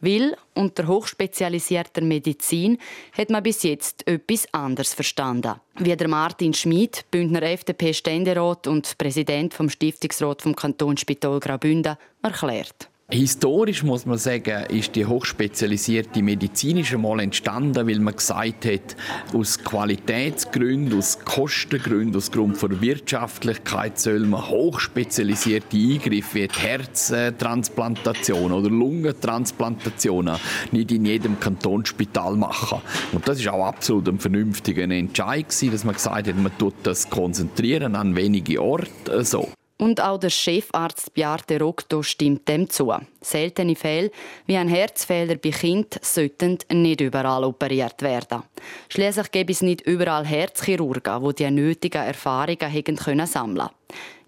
Weil 0.00 0.37
unter 0.54 0.87
hochspezialisierter 0.87 2.02
Medizin 2.02 2.78
hat 3.16 3.31
man 3.31 3.42
bis 3.42 3.62
jetzt 3.62 4.06
etwas 4.06 4.46
anderes 4.52 4.92
verstanden. 4.92 5.54
Wie 5.78 5.96
der 5.96 6.08
Martin 6.08 6.52
Schmid, 6.52 7.04
Bündner 7.10 7.42
FDP-Ständerat 7.42 8.66
und 8.66 8.99
Präsident 8.99 9.54
vom 9.54 9.70
Stiftungsrat 9.70 10.42
vom 10.42 10.54
Kanton 10.54 10.96
Spital 10.96 11.40
Graubünden, 11.40 11.96
erklärt. 12.22 12.90
Historisch 13.08 13.84
muss 13.84 14.04
man 14.04 14.18
sagen, 14.18 14.66
ist 14.66 14.96
die 14.96 15.06
hochspezialisierte 15.06 16.22
Medizin 16.22 16.84
mal 17.00 17.20
entstanden, 17.20 17.86
weil 17.86 18.00
man 18.00 18.16
gesagt 18.16 18.64
hat, 18.64 18.96
aus 19.32 19.60
Qualitätsgründen, 19.60 20.98
aus 20.98 21.20
Kostengründen, 21.20 22.16
aus 22.16 22.32
Grund 22.32 22.56
von 22.56 22.80
Wirtschaftlichkeit 22.80 24.00
soll 24.00 24.26
man 24.26 24.48
hochspezialisierte 24.48 25.76
Eingriffe 25.76 26.34
wie 26.34 26.48
Herztransplantation 26.48 28.50
oder 28.50 28.70
Lungentransplantation 28.70 30.32
nicht 30.72 30.90
in 30.90 31.04
jedem 31.04 31.38
Kantonsspital 31.38 32.34
machen. 32.34 32.80
Und 33.12 33.28
das 33.28 33.38
ist 33.38 33.46
auch 33.46 33.66
absolut 33.66 34.08
ein 34.08 34.18
vernünftiger 34.18 34.82
Entscheid 34.82 35.46
dass 35.46 35.84
man 35.84 35.94
gesagt 35.94 36.26
hat, 36.26 36.36
man 36.36 36.58
tut 36.58 36.74
das 36.82 37.08
konzentrieren 37.08 37.94
an 37.94 38.16
wenige 38.16 38.60
Orte 38.60 39.24
so. 39.24 39.48
Und 39.78 40.00
auch 40.00 40.19
der 40.19 40.31
Chefarzt 40.31 41.12
Bjarte 41.12 41.61
Rokto 41.61 42.02
stimmt 42.02 42.49
dem 42.49 42.71
zu. 42.71 42.95
Seltene 43.21 43.76
Fälle 43.76 44.11
wie 44.47 44.56
ein 44.56 44.68
Herzfehler 44.68 45.37
bei 45.37 45.50
Kind 45.50 45.99
sollten 46.02 46.59
nicht 46.73 47.02
überall 47.02 47.45
operiert 47.45 48.00
werden. 48.00 48.42
Schließlich 48.88 49.30
gibt 49.30 49.50
es 49.50 49.61
nicht 49.61 49.83
überall 49.83 50.25
Herzchirurgen, 50.25 51.28
die 51.28 51.35
die 51.35 51.50
nötigen 51.50 52.02
Erfahrungen 52.02 52.71
hätten 52.71 52.97
können 52.97 53.26
sammeln. 53.26 53.68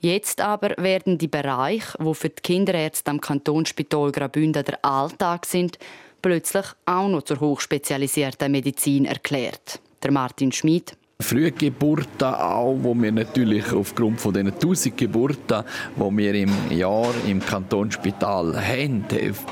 Jetzt 0.00 0.40
aber 0.42 0.76
werden 0.76 1.16
die 1.16 1.28
Bereiche, 1.28 1.96
wo 1.98 2.12
für 2.12 2.28
die 2.28 2.42
Kinderärzte 2.42 3.10
am 3.10 3.20
Kantonsspital 3.20 4.12
Graubünden 4.12 4.64
der 4.64 4.84
Alltag 4.84 5.46
sind, 5.46 5.78
plötzlich 6.20 6.66
auch 6.84 7.08
noch 7.08 7.22
zur 7.22 7.40
hochspezialisierten 7.40 8.52
Medizin 8.52 9.06
erklärt. 9.06 9.80
Der 10.02 10.12
Martin 10.12 10.52
Schmid 10.52 10.96
Frühgeburten 11.20 12.28
auch, 12.28 12.78
wo 12.80 12.94
wir 12.94 13.10
natürlich 13.10 13.72
aufgrund 13.72 14.20
von 14.20 14.32
diesen 14.32 14.52
1000 14.52 14.96
Geburten, 14.96 15.64
die 15.96 16.16
wir 16.16 16.34
im 16.34 16.52
Jahr 16.70 17.12
im 17.26 17.44
Kantonsspital 17.44 18.56
haben, 18.56 19.04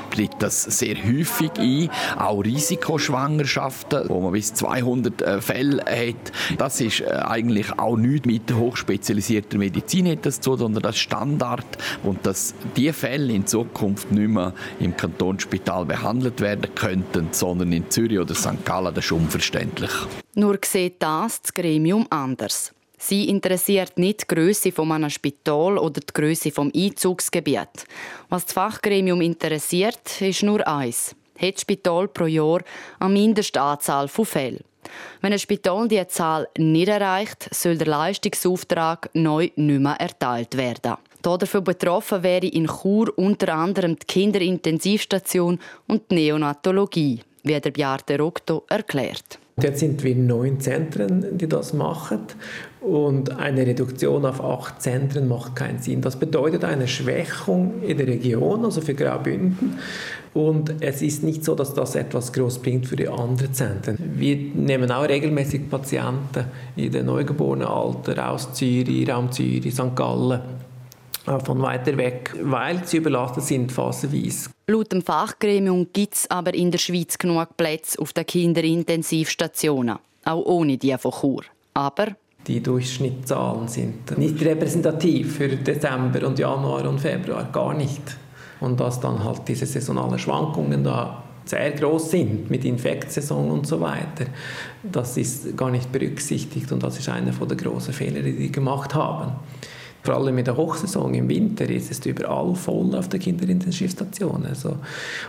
tritt 0.09 0.31
das 0.39 0.63
sehr 0.63 0.95
häufig 0.95 1.51
ein. 1.59 1.89
Auch 2.17 2.43
Risikoschwangerschaften, 2.43 4.07
wo 4.07 4.21
man 4.21 4.31
bis 4.31 4.53
200 4.53 5.21
äh, 5.21 5.41
Fälle 5.41 5.83
hat. 5.85 6.31
Das 6.57 6.79
ist 6.79 7.01
äh, 7.01 7.11
eigentlich 7.11 7.77
auch 7.77 7.97
nicht 7.97 8.25
mit 8.25 8.51
hochspezialisierter 8.51 9.57
Medizin 9.57 10.07
zu 10.23 10.41
tun, 10.41 10.57
sondern 10.57 10.81
das 10.83 10.97
Standard 10.97 11.67
und 12.01 12.25
dass 12.25 12.55
diese 12.75 12.93
Fälle 12.93 13.33
in 13.33 13.45
Zukunft 13.45 14.11
nicht 14.11 14.29
mehr 14.29 14.53
im 14.79 14.95
Kantonsspital 14.95 15.85
behandelt 15.85 16.39
werden 16.39 16.73
könnten, 16.73 17.27
sondern 17.31 17.71
in 17.73 17.89
Zürich 17.91 18.19
oder 18.19 18.33
St. 18.33 18.65
Gallen, 18.65 18.95
das 18.95 19.05
ist 19.05 19.11
unverständlich. 19.11 19.91
Nur 20.39 20.59
sieht 20.63 21.01
das 21.01 21.41
das 21.41 21.51
Gremium 21.51 22.05
anders. 22.11 22.71
Sie 22.95 23.27
interessiert 23.27 23.97
nicht 23.97 24.21
die 24.21 24.35
Größe 24.35 24.71
von 24.71 24.91
einem 24.91 25.09
Spital 25.09 25.79
oder 25.79 25.99
die 25.99 26.13
Größe 26.13 26.51
vom 26.51 26.71
Einzugsgebiet. 26.75 27.87
Was 28.29 28.45
das 28.45 28.53
Fachgremium 28.53 29.21
interessiert, 29.21 30.21
ist 30.21 30.43
nur 30.43 30.67
eins: 30.67 31.15
hat 31.39 31.55
das 31.55 31.61
Spital 31.61 32.07
pro 32.07 32.25
Jahr 32.27 32.61
eine 32.99 33.13
Mindestanzahl 33.13 34.07
von 34.07 34.25
Fällen? 34.25 34.59
Wenn 35.21 35.33
ein 35.33 35.39
Spital 35.39 35.87
diese 35.87 36.07
Zahl 36.07 36.47
nicht 36.55 36.87
erreicht, 36.87 37.49
soll 37.51 37.75
der 37.75 37.87
Leistungsauftrag 37.87 39.09
neu 39.13 39.49
nicht 39.55 39.81
mehr 39.81 39.99
erteilt 39.99 40.55
werden. 40.55 40.97
Dafür 41.23 41.61
betroffen 41.61 42.21
wäre 42.21 42.45
in 42.45 42.67
Chur 42.67 43.11
unter 43.17 43.55
anderem 43.55 43.97
die 43.97 44.05
Kinderintensivstation 44.05 45.59
und 45.87 46.11
die 46.11 46.15
Neonatologie. 46.15 47.21
wie 47.41 47.59
der 47.59 47.71
Bjarte 47.71 48.19
Rokto 48.19 48.65
erklärt. 48.69 49.39
Jetzt 49.59 49.79
sind 49.79 50.03
wir 50.03 50.15
neun 50.15 50.59
Zentren, 50.59 51.35
die 51.35 51.47
das 51.47 51.73
machen. 51.73 52.19
Und 52.79 53.35
eine 53.37 53.65
Reduktion 53.65 54.23
auf 54.23 54.39
acht 54.43 54.83
Zentren 54.83 55.27
macht 55.27 55.55
keinen 55.55 55.79
Sinn. 55.79 56.01
Das 56.01 56.15
bedeutet 56.15 56.63
eine 56.63 56.87
Schwächung 56.87 57.81
in 57.81 57.97
der 57.97 58.05
Region, 58.05 58.63
also 58.63 58.81
für 58.81 58.93
Graubünden. 58.93 59.79
Und 60.35 60.75
es 60.81 61.01
ist 61.01 61.23
nicht 61.23 61.43
so, 61.43 61.55
dass 61.55 61.73
das 61.73 61.95
etwas 61.95 62.31
groß 62.33 62.59
bringt 62.59 62.85
für 62.85 62.97
die 62.97 63.09
anderen 63.09 63.51
Zentren. 63.51 63.97
Wir 63.97 64.35
nehmen 64.35 64.91
auch 64.91 65.09
regelmäßig 65.09 65.67
Patienten 65.71 66.45
in 66.75 66.91
den 66.91 67.07
Neugeborenenalter 67.07 68.29
aus 68.29 68.53
Zürich, 68.53 69.09
Raum 69.09 69.31
Zürich, 69.31 69.73
St. 69.73 69.95
Gallen 69.95 70.39
von 71.43 71.61
weiter 71.61 71.97
weg, 71.97 72.33
weil 72.41 72.85
sie 72.85 72.97
überlastet 72.97 73.43
sind 73.43 73.71
phasenweise. 73.71 74.49
Laut 74.67 74.91
dem 74.91 75.01
Fachgremium 75.01 75.87
gibt 75.91 76.15
es 76.15 76.31
aber 76.31 76.53
in 76.53 76.71
der 76.71 76.79
Schweiz 76.79 77.17
genug 77.17 77.57
Plätze 77.57 77.99
auf 77.99 78.13
den 78.13 78.25
Kinderintensivstationen, 78.25 79.97
auch 80.25 80.45
ohne 80.45 80.77
die 80.77 80.97
von 80.97 81.11
Chur. 81.11 81.43
Aber 81.73 82.07
die 82.47 82.63
Durchschnittszahlen 82.63 83.67
sind 83.67 84.17
nicht 84.17 84.41
repräsentativ 84.41 85.35
für 85.35 85.49
Dezember 85.49 86.25
und 86.25 86.39
Januar 86.39 86.87
und 86.87 86.99
Februar, 86.99 87.43
gar 87.51 87.73
nicht. 87.73 88.01
Und 88.61 88.79
dass 88.79 88.99
dann 89.01 89.23
halt 89.23 89.41
diese 89.47 89.65
saisonalen 89.65 90.17
Schwankungen 90.17 90.83
da 90.83 91.23
sehr 91.43 91.71
groß 91.71 92.11
sind 92.11 92.49
mit 92.49 92.65
Infektsaison 92.65 93.51
und 93.51 93.67
so 93.67 93.79
weiter, 93.79 94.25
das 94.83 95.17
ist 95.17 95.55
gar 95.55 95.71
nicht 95.71 95.91
berücksichtigt 95.91 96.71
und 96.71 96.83
das 96.83 96.99
ist 96.99 97.09
einer 97.09 97.31
der 97.31 97.57
großen 97.57 97.93
Fehler, 97.93 98.21
die 98.21 98.33
die 98.33 98.51
gemacht 98.51 98.95
haben. 98.95 99.33
Vor 100.03 100.15
allem 100.15 100.37
in 100.37 100.45
der 100.45 100.55
Hochsaison 100.55 101.13
im 101.13 101.27
Winter 101.27 101.69
ist 101.69 101.91
es 101.91 102.05
überall 102.05 102.55
voll 102.55 102.95
auf 102.95 103.09
der 103.09 103.19
Kinderintensivstation. 103.19 104.45
Also, 104.45 104.77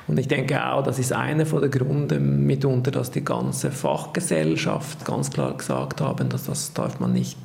und 0.06 0.18
ich 0.18 0.28
denke 0.28 0.64
auch, 0.64 0.84
das 0.84 0.98
ist 0.98 1.12
einer 1.12 1.44
der 1.44 1.68
Gründe 1.68 2.20
mitunter, 2.20 2.90
dass 2.90 3.10
die 3.10 3.24
ganze 3.24 3.70
Fachgesellschaft 3.70 5.04
ganz 5.04 5.30
klar 5.30 5.56
gesagt 5.56 6.00
haben, 6.00 6.28
dass 6.28 6.44
das 6.44 6.72
darf 6.74 7.00
man 7.00 7.12
nicht, 7.12 7.38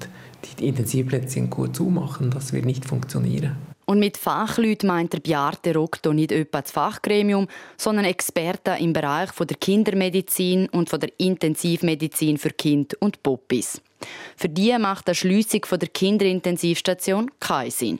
die 0.59 0.67
Intensivplätze 0.67 1.41
gut 1.47 1.75
zumachen, 1.75 2.29
das 2.29 2.53
wird 2.53 2.65
nicht 2.65 2.85
funktionieren. 2.85 3.55
Und 3.85 3.99
mit 3.99 4.17
Fachleuten 4.17 4.87
meint 4.87 5.11
der 5.11 5.19
Bjarte 5.19 5.73
Rokto 5.73 6.13
nicht 6.13 6.31
etwa 6.31 6.61
das 6.61 6.71
Fachgremium, 6.71 7.47
sondern 7.77 8.05
Experten 8.05 8.77
im 8.77 8.93
Bereich 8.93 9.31
der 9.31 9.57
Kindermedizin 9.57 10.69
und 10.69 10.91
der 10.91 11.09
Intensivmedizin 11.17 12.37
für 12.37 12.51
Kind 12.51 12.93
und 12.95 13.21
Poppis. 13.23 13.81
Für 14.35 14.49
die 14.49 14.77
macht 14.77 15.07
die 15.07 15.15
Schliessung 15.15 15.61
der 15.71 15.89
Kinderintensivstation 15.89 17.31
keinen 17.39 17.71
Sinn. 17.71 17.99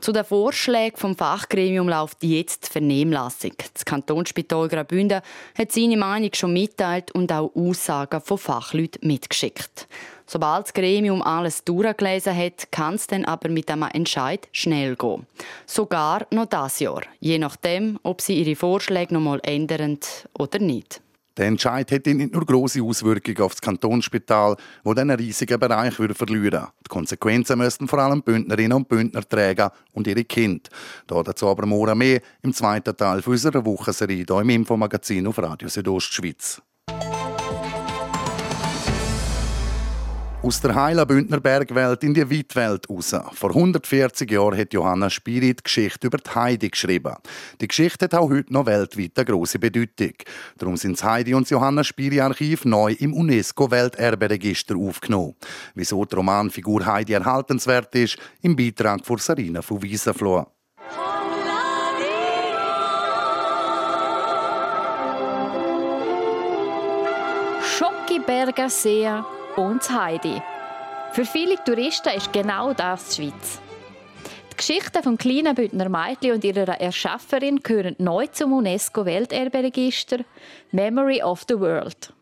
Zu 0.00 0.12
den 0.12 0.24
Vorschlägen 0.24 0.96
vom 0.96 1.16
Fachgremium 1.16 1.88
läuft 1.88 2.22
jetzt 2.22 2.68
die 2.68 2.72
Vernehmlassung. 2.72 3.54
Das 3.74 3.84
Kantonsspital 3.84 4.68
Graubünden 4.68 5.22
hat 5.56 5.72
seine 5.72 5.96
Meinung 5.96 6.30
schon 6.34 6.52
mitteilt 6.52 7.10
und 7.12 7.32
auch 7.32 7.50
Aussagen 7.56 8.20
von 8.20 8.38
Fachleuten 8.38 9.06
mitgeschickt. 9.08 9.88
Sobald 10.24 10.66
das 10.66 10.74
Gremium 10.74 11.20
alles 11.20 11.64
durchgelesen 11.64 12.36
hat, 12.36 12.70
kann 12.70 12.94
es 12.94 13.08
dann 13.08 13.24
aber 13.24 13.48
mit 13.48 13.70
einem 13.70 13.88
Entscheid 13.92 14.46
schnell 14.52 14.94
gehen. 14.94 15.26
Sogar 15.66 16.26
noch 16.30 16.46
das 16.46 16.78
Jahr, 16.78 17.02
je 17.18 17.38
nachdem, 17.38 17.98
ob 18.04 18.20
sie 18.20 18.40
ihre 18.40 18.54
Vorschläge 18.54 19.14
noch 19.14 19.20
mal 19.20 19.40
ändern 19.42 19.98
oder 20.38 20.60
nicht. 20.60 21.00
Der 21.38 21.46
Entscheid 21.46 21.88
hätte 21.92 22.12
nicht 22.14 22.34
nur 22.34 22.44
große 22.44 22.82
Auswirkungen 22.82 23.40
auf 23.42 23.52
das 23.52 23.60
Kantonsspital, 23.60 24.56
wo 24.82 24.92
einen 24.92 25.12
riesigen 25.12 25.60
Bereich 25.60 25.96
würde 26.00 26.12
verlieren. 26.12 26.66
Die 26.84 26.88
Konsequenzen 26.88 27.58
müssten 27.58 27.86
vor 27.86 28.00
allem 28.00 28.22
Bündnerinnen 28.22 28.72
und 28.72 28.88
Bündner 28.88 29.22
tragen 29.22 29.70
und 29.92 30.08
ihre 30.08 30.24
Kinder. 30.24 30.68
Dazu 31.06 31.46
aber 31.46 31.64
morgen 31.64 31.96
mehr 31.96 32.20
im 32.42 32.52
zweiten 32.52 32.96
Teil 32.96 33.22
unserer 33.24 33.64
Wochenserie 33.64 34.24
hier 34.28 34.40
im 34.40 34.50
Infomagazin 34.50 35.28
auf 35.28 35.38
Radio 35.38 35.68
Südostschweiz. 35.68 36.60
Aus 40.40 40.60
der 40.60 40.72
heilen 40.72 41.04
Bündner 41.04 41.40
Bergwelt 41.40 42.04
in 42.04 42.14
die 42.14 42.30
Weitwelt 42.30 42.88
raus. 42.88 43.12
Vor 43.32 43.50
140 43.50 44.30
Jahren 44.30 44.56
hat 44.56 44.72
Johanna 44.72 45.10
Spiri 45.10 45.52
die 45.52 45.62
Geschichte 45.64 46.06
über 46.06 46.18
die 46.18 46.30
Heidi 46.30 46.68
geschrieben. 46.68 47.16
Die 47.60 47.66
Geschichte 47.66 48.04
hat 48.04 48.14
auch 48.14 48.30
heute 48.30 48.52
noch 48.52 48.64
weltweit 48.66 49.12
eine 49.16 49.24
grosse 49.24 49.58
Bedeutung. 49.58 50.12
Darum 50.56 50.76
sind 50.76 50.96
das 50.96 51.02
Heidi 51.02 51.34
und 51.34 51.42
das 51.42 51.50
Johanna 51.50 51.82
Spiri 51.82 52.20
Archiv 52.20 52.64
neu 52.64 52.94
im 53.00 53.14
UNESCO-Welterberegister 53.14 54.76
aufgenommen. 54.76 55.34
Wieso 55.74 56.04
die 56.04 56.14
Romanfigur 56.14 56.86
Heidi 56.86 57.14
erhaltenswert 57.14 57.92
ist, 57.96 58.16
im 58.40 58.54
Beitrag 58.54 59.04
von 59.04 59.18
Sarina 59.18 59.60
von 59.60 59.82
Wiesenfloh. 59.82 60.46
Schockiberger 67.76 68.70
See 68.70 69.08
und 69.58 69.90
Heidi. 69.90 70.40
Für 71.10 71.24
viele 71.24 71.56
Touristen 71.64 72.10
ist 72.10 72.32
genau 72.32 72.72
das 72.72 73.08
die 73.08 73.22
Schweiz. 73.22 73.60
Die 74.52 74.56
Geschichten 74.56 75.02
vom 75.02 75.18
kleinen 75.18 75.54
Bündner 75.56 75.88
Mädchen 75.88 76.32
und 76.32 76.44
ihrer 76.44 76.80
Erschafferin 76.80 77.60
gehören 77.60 77.96
neu 77.98 78.28
zum 78.28 78.52
UNESCO-Welterberegister 78.52 80.20
Memory 80.70 81.22
of 81.22 81.44
the 81.48 81.58
World. 81.58 82.12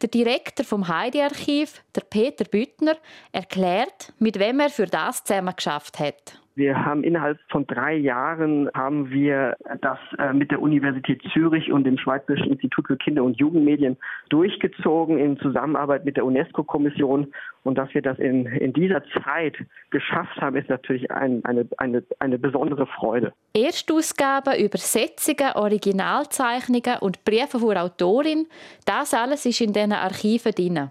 Der 0.00 0.08
Direktor 0.08 0.64
vom 0.64 0.88
Heidi-Archiv, 0.88 1.82
der 1.94 2.02
Peter 2.02 2.44
Büttner, 2.44 2.96
erklärt, 3.32 4.14
mit 4.18 4.38
wem 4.38 4.60
er 4.60 4.70
für 4.70 4.86
das 4.86 5.24
zusammen 5.24 5.54
geschafft 5.54 5.98
hat. 5.98 6.38
Wir 6.58 6.84
haben 6.84 7.04
innerhalb 7.04 7.38
von 7.50 7.68
drei 7.68 7.94
Jahren 7.94 8.68
haben 8.74 9.12
wir 9.12 9.56
das 9.80 9.98
äh, 10.18 10.32
mit 10.32 10.50
der 10.50 10.60
Universität 10.60 11.22
Zürich 11.32 11.70
und 11.70 11.84
dem 11.84 11.96
Schweizerischen 11.98 12.50
Institut 12.50 12.88
für 12.88 12.96
Kinder- 12.96 13.22
und 13.22 13.38
Jugendmedien 13.38 13.96
durchgezogen 14.28 15.18
in 15.18 15.38
Zusammenarbeit 15.38 16.04
mit 16.04 16.16
der 16.16 16.26
UNESCO-Kommission. 16.26 17.32
Und 17.62 17.78
dass 17.78 17.94
wir 17.94 18.02
das 18.02 18.18
in, 18.18 18.46
in 18.46 18.72
dieser 18.72 19.04
Zeit 19.22 19.54
geschafft 19.90 20.36
haben, 20.40 20.56
ist 20.56 20.68
natürlich 20.68 21.08
ein, 21.12 21.44
eine, 21.44 21.68
eine, 21.76 22.02
eine 22.18 22.40
besondere 22.40 22.88
Freude. 22.88 23.32
Erstausgaben, 23.54 24.58
Übersetzungen, 24.58 25.52
Originalzeichnungen 25.54 26.98
und 26.98 27.24
Briefe 27.24 27.60
von 27.60 27.76
Autorin, 27.76 28.48
das 28.84 29.14
alles 29.14 29.46
ist 29.46 29.60
in 29.60 29.72
diesen 29.72 29.92
Archiven 29.92 30.50
drin. 30.50 30.90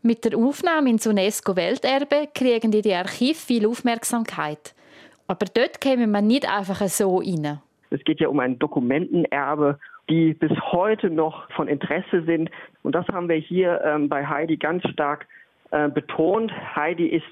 Mit 0.00 0.24
der 0.24 0.38
Aufnahme 0.38 0.90
ins 0.90 1.08
UNESCO-Welterbe 1.08 2.28
kriegen 2.32 2.70
die, 2.70 2.82
die 2.82 2.94
Archive 2.94 3.34
viel 3.34 3.66
Aufmerksamkeit. 3.66 4.76
Aber 5.28 5.46
dort 5.54 5.82
käme 5.82 6.06
man 6.06 6.26
nicht 6.26 6.50
einfach 6.50 6.80
so 6.88 7.18
rein. 7.18 7.60
Es 7.90 8.02
geht 8.04 8.20
ja 8.20 8.28
um 8.28 8.40
ein 8.40 8.58
Dokumentenerbe, 8.58 9.78
die 10.08 10.32
bis 10.32 10.52
heute 10.72 11.10
noch 11.10 11.50
von 11.52 11.68
Interesse 11.68 12.24
sind. 12.24 12.50
Und 12.82 12.94
das 12.94 13.06
haben 13.08 13.28
wir 13.28 13.36
hier 13.36 13.80
ähm, 13.84 14.08
bei 14.08 14.26
Heidi 14.26 14.56
ganz 14.56 14.82
stark 14.88 15.26
äh, 15.70 15.90
betont. 15.90 16.50
Heidi 16.74 17.08
ist 17.08 17.26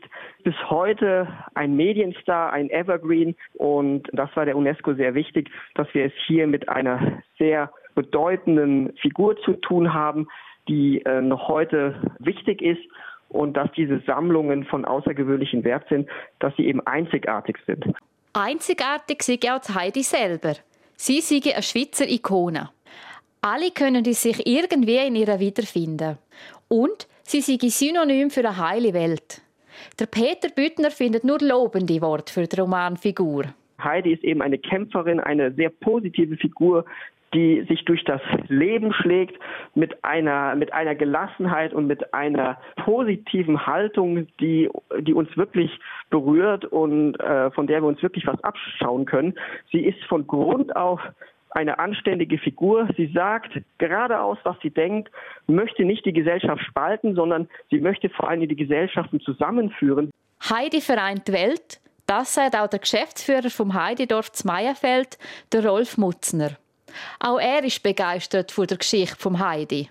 bis 0.44 0.54
heute 0.68 1.26
ein 1.54 1.74
Medienstar, 1.74 2.52
ein 2.52 2.68
Evergreen. 2.68 3.34
Und 3.54 4.08
das 4.12 4.28
war 4.36 4.44
der 4.44 4.56
UNESCO 4.56 4.94
sehr 4.94 5.14
wichtig, 5.14 5.50
dass 5.74 5.88
wir 5.94 6.04
es 6.04 6.12
hier 6.26 6.46
mit 6.46 6.68
einer 6.68 7.22
sehr 7.38 7.70
bedeutenden 7.94 8.94
Figur 8.98 9.38
zu 9.38 9.54
tun 9.54 9.94
haben, 9.94 10.28
die 10.68 11.02
äh, 11.06 11.22
noch 11.22 11.48
heute 11.48 11.94
wichtig 12.18 12.60
ist 12.60 12.82
und 13.28 13.56
dass 13.56 13.70
diese 13.72 14.00
Sammlungen 14.06 14.64
von 14.64 14.84
außergewöhnlichem 14.84 15.64
Wert 15.64 15.86
sind, 15.88 16.08
dass 16.38 16.54
sie 16.56 16.66
eben 16.66 16.80
einzigartig 16.86 17.58
sind. 17.66 17.84
Einzigartig 18.32 19.22
sind 19.22 19.48
auch 19.50 19.74
Heidi 19.74 20.02
selber. 20.02 20.54
Sie 20.96 21.20
sind 21.20 21.46
eine 21.46 21.62
Schweizer 21.62 22.08
Ikone. 22.08 22.70
Alle 23.40 23.70
können 23.70 24.04
sich 24.04 24.46
irgendwie 24.46 24.96
in 24.96 25.16
ihr 25.16 25.38
wiederfinden. 25.38 26.18
Und 26.68 27.06
sie 27.22 27.40
sind 27.40 27.62
Synonym 27.62 28.30
für 28.30 28.40
eine 28.40 28.56
heile 28.56 28.92
Welt. 28.92 29.42
Der 29.98 30.06
Peter 30.06 30.48
Büttner 30.48 30.90
findet 30.90 31.24
nur 31.24 31.38
lobende 31.40 32.00
Worte 32.00 32.32
für 32.32 32.46
die 32.46 32.58
Romanfigur. 32.58 33.44
Heidi 33.82 34.14
ist 34.14 34.24
eben 34.24 34.42
eine 34.42 34.58
Kämpferin, 34.58 35.20
eine 35.20 35.52
sehr 35.52 35.68
positive 35.68 36.36
Figur, 36.36 36.84
die 37.34 37.64
sich 37.68 37.84
durch 37.84 38.04
das 38.04 38.20
Leben 38.48 38.92
schlägt 38.92 39.38
mit 39.74 40.04
einer, 40.04 40.54
mit 40.54 40.72
einer 40.72 40.94
Gelassenheit 40.94 41.74
und 41.74 41.86
mit 41.86 42.14
einer 42.14 42.58
positiven 42.84 43.66
Haltung, 43.66 44.26
die, 44.40 44.70
die 45.00 45.12
uns 45.12 45.36
wirklich 45.36 45.70
berührt 46.10 46.64
und 46.64 47.18
äh, 47.20 47.50
von 47.50 47.66
der 47.66 47.82
wir 47.82 47.88
uns 47.88 48.02
wirklich 48.02 48.26
was 48.26 48.42
abschauen 48.44 49.04
können. 49.04 49.34
Sie 49.72 49.84
ist 49.84 50.02
von 50.04 50.26
Grund 50.26 50.74
auf 50.76 51.00
eine 51.50 51.78
anständige 51.78 52.38
Figur. 52.38 52.88
Sie 52.96 53.10
sagt 53.14 53.60
geradeaus, 53.78 54.38
was 54.44 54.56
sie 54.62 54.70
denkt, 54.70 55.10
möchte 55.46 55.84
nicht 55.84 56.04
die 56.04 56.12
Gesellschaft 56.12 56.62
spalten, 56.64 57.14
sondern 57.14 57.48
sie 57.70 57.80
möchte 57.80 58.10
vor 58.10 58.28
allem 58.28 58.46
die 58.46 58.56
Gesellschaften 58.56 59.20
zusammenführen. 59.20 60.10
Heidi 60.50 60.80
vereint 60.80 61.32
Welt. 61.32 61.80
Das 62.06 62.34
sagt 62.34 62.54
auch 62.54 62.68
der 62.68 62.78
Geschäftsführer 62.78 63.50
vom 63.50 63.74
Heidedorf 63.74 64.30
Meierfeld, 64.44 65.18
der 65.52 65.66
Rolf 65.66 65.98
Mutzner. 65.98 66.50
Auch 67.20 67.38
er 67.38 67.64
ist 67.64 67.82
begeistert 67.82 68.52
von 68.52 68.66
der 68.66 68.78
Geschichte 68.78 69.16
vom 69.18 69.38
Heidi. 69.38 69.88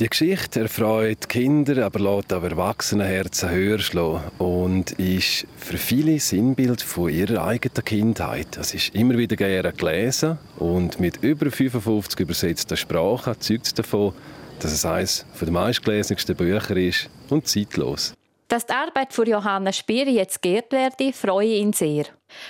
Die 0.00 0.08
Geschichte 0.08 0.60
erfreut 0.60 1.28
Kinder, 1.28 1.84
aber 1.84 1.98
lässt 1.98 2.32
auch 2.32 2.44
Erwachsenenherzen 2.44 3.50
höher 3.50 3.80
schlagen 3.80 4.30
und 4.38 4.92
ist 4.92 5.44
für 5.56 5.76
viele 5.76 6.20
Sinnbild 6.20 6.82
von 6.82 7.10
ihrer 7.10 7.44
eigenen 7.44 7.84
Kindheit. 7.84 8.56
Es 8.58 8.74
ist 8.74 8.94
immer 8.94 9.18
wieder 9.18 9.34
gerne 9.34 9.72
gelesen 9.72 10.38
und 10.56 11.00
mit 11.00 11.16
über 11.24 11.50
55 11.50 12.20
übersetzten 12.20 12.76
Sprachen 12.76 13.40
zeugt 13.40 13.66
es 13.66 13.74
davon, 13.74 14.12
dass 14.60 14.70
es 14.70 14.84
eines 14.84 15.26
der 15.40 15.50
meistgelesensten 15.50 16.36
Bücher 16.36 16.76
ist 16.76 17.10
und 17.28 17.48
zeitlos. 17.48 18.14
Dass 18.48 18.64
die 18.64 18.72
Arbeit 18.72 19.12
von 19.12 19.26
Johanna 19.26 19.72
Spiri 19.72 20.12
jetzt 20.12 20.40
geehrt 20.40 20.72
werde, 20.72 21.12
freue 21.12 21.56
ihn 21.56 21.74
sehr. 21.74 22.06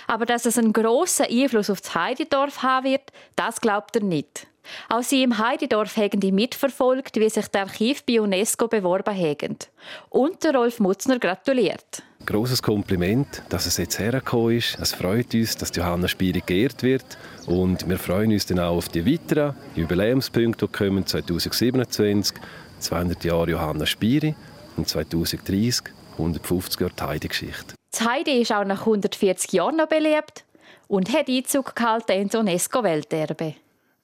Aber 0.07 0.27
dass 0.27 0.47
es 0.47 0.57
einen 0.57 0.73
grossen 0.73 1.27
Einfluss 1.27 1.71
auf 1.71 1.81
das 1.81 1.93
Heidedorf 1.97 2.63
haben 2.63 2.87
wird, 2.87 3.11
das 3.35 3.61
glaubt 3.61 3.97
er 3.97 4.05
nicht. 4.05 4.47
Auch 4.89 5.03
sie 5.03 5.25
im 5.25 5.39
Heidedorf 5.39 5.97
haben 5.97 6.21
die 6.21 6.31
mitverfolgt, 6.31 7.17
wie 7.17 7.29
sich 7.29 7.49
der 7.49 7.63
Archiv 7.63 8.05
bei 8.05 8.21
UNESCO 8.21 8.69
beworben 8.69 9.17
haben. 9.17 9.57
Und 10.11 10.45
der 10.45 10.55
Rolf 10.55 10.79
Mutzner 10.79 11.19
gratuliert. 11.19 12.03
Großes 12.27 12.63
Kompliment, 12.63 13.43
dass 13.49 13.67
es 13.67 13.79
jetzt 13.79 13.99
hergekommen 13.99 14.59
ist. 14.59 14.79
Es 14.79 14.93
freut 14.93 15.35
uns, 15.35 15.57
dass 15.57 15.75
Johanna 15.75 16.07
Spiri 16.07 16.43
geehrt 16.45 16.83
wird. 16.85 17.19
Und 17.47 17.89
wir 17.89 17.99
freuen 17.99 18.31
uns 18.31 18.47
dann 18.47 18.61
auch 18.61 18.77
auf 18.77 18.89
die 18.89 19.05
weiteren 19.05 19.57
Jubiläumspunkte, 19.75 20.67
die 20.67 20.73
kommen 20.73 21.07
2027, 21.07 22.37
200 22.79 23.25
Jahre 23.25 23.51
Johanna 23.51 23.87
Spiri 23.87 24.37
und 24.79 24.89
2030 24.89 25.93
150 26.13 26.81
Jahre 26.81 26.95
Heidi-Geschichte. 27.01 27.75
Das 27.91 28.07
Heidi 28.07 28.41
ist 28.43 28.53
auch 28.53 28.65
nach 28.65 28.81
140 28.81 29.53
Jahren 29.53 29.77
noch 29.77 29.89
beliebt 29.89 30.45
und 30.89 31.13
hat 31.13 31.29
Einzug 31.29 31.77
gehalten 31.77 32.13
ins 32.13 32.35
UNESCO-Welterbe. 32.35 33.55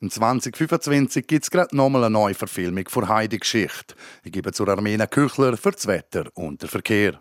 In 0.00 0.10
2025 0.10 1.26
gibt 1.26 1.44
es 1.44 1.50
gerade 1.50 1.74
nochmal 1.74 2.04
eine 2.04 2.12
neue 2.12 2.34
Verfilmung 2.34 2.84
von 2.88 3.08
Heidi-Geschichte. 3.08 3.94
Ich 4.22 4.32
gebe 4.32 4.52
zur 4.52 4.68
Armena 4.68 5.06
Küchler 5.06 5.56
für 5.56 5.70
das 5.70 5.86
Wetter 5.86 6.24
und 6.34 6.62
den 6.62 6.68
Verkehr. 6.68 7.20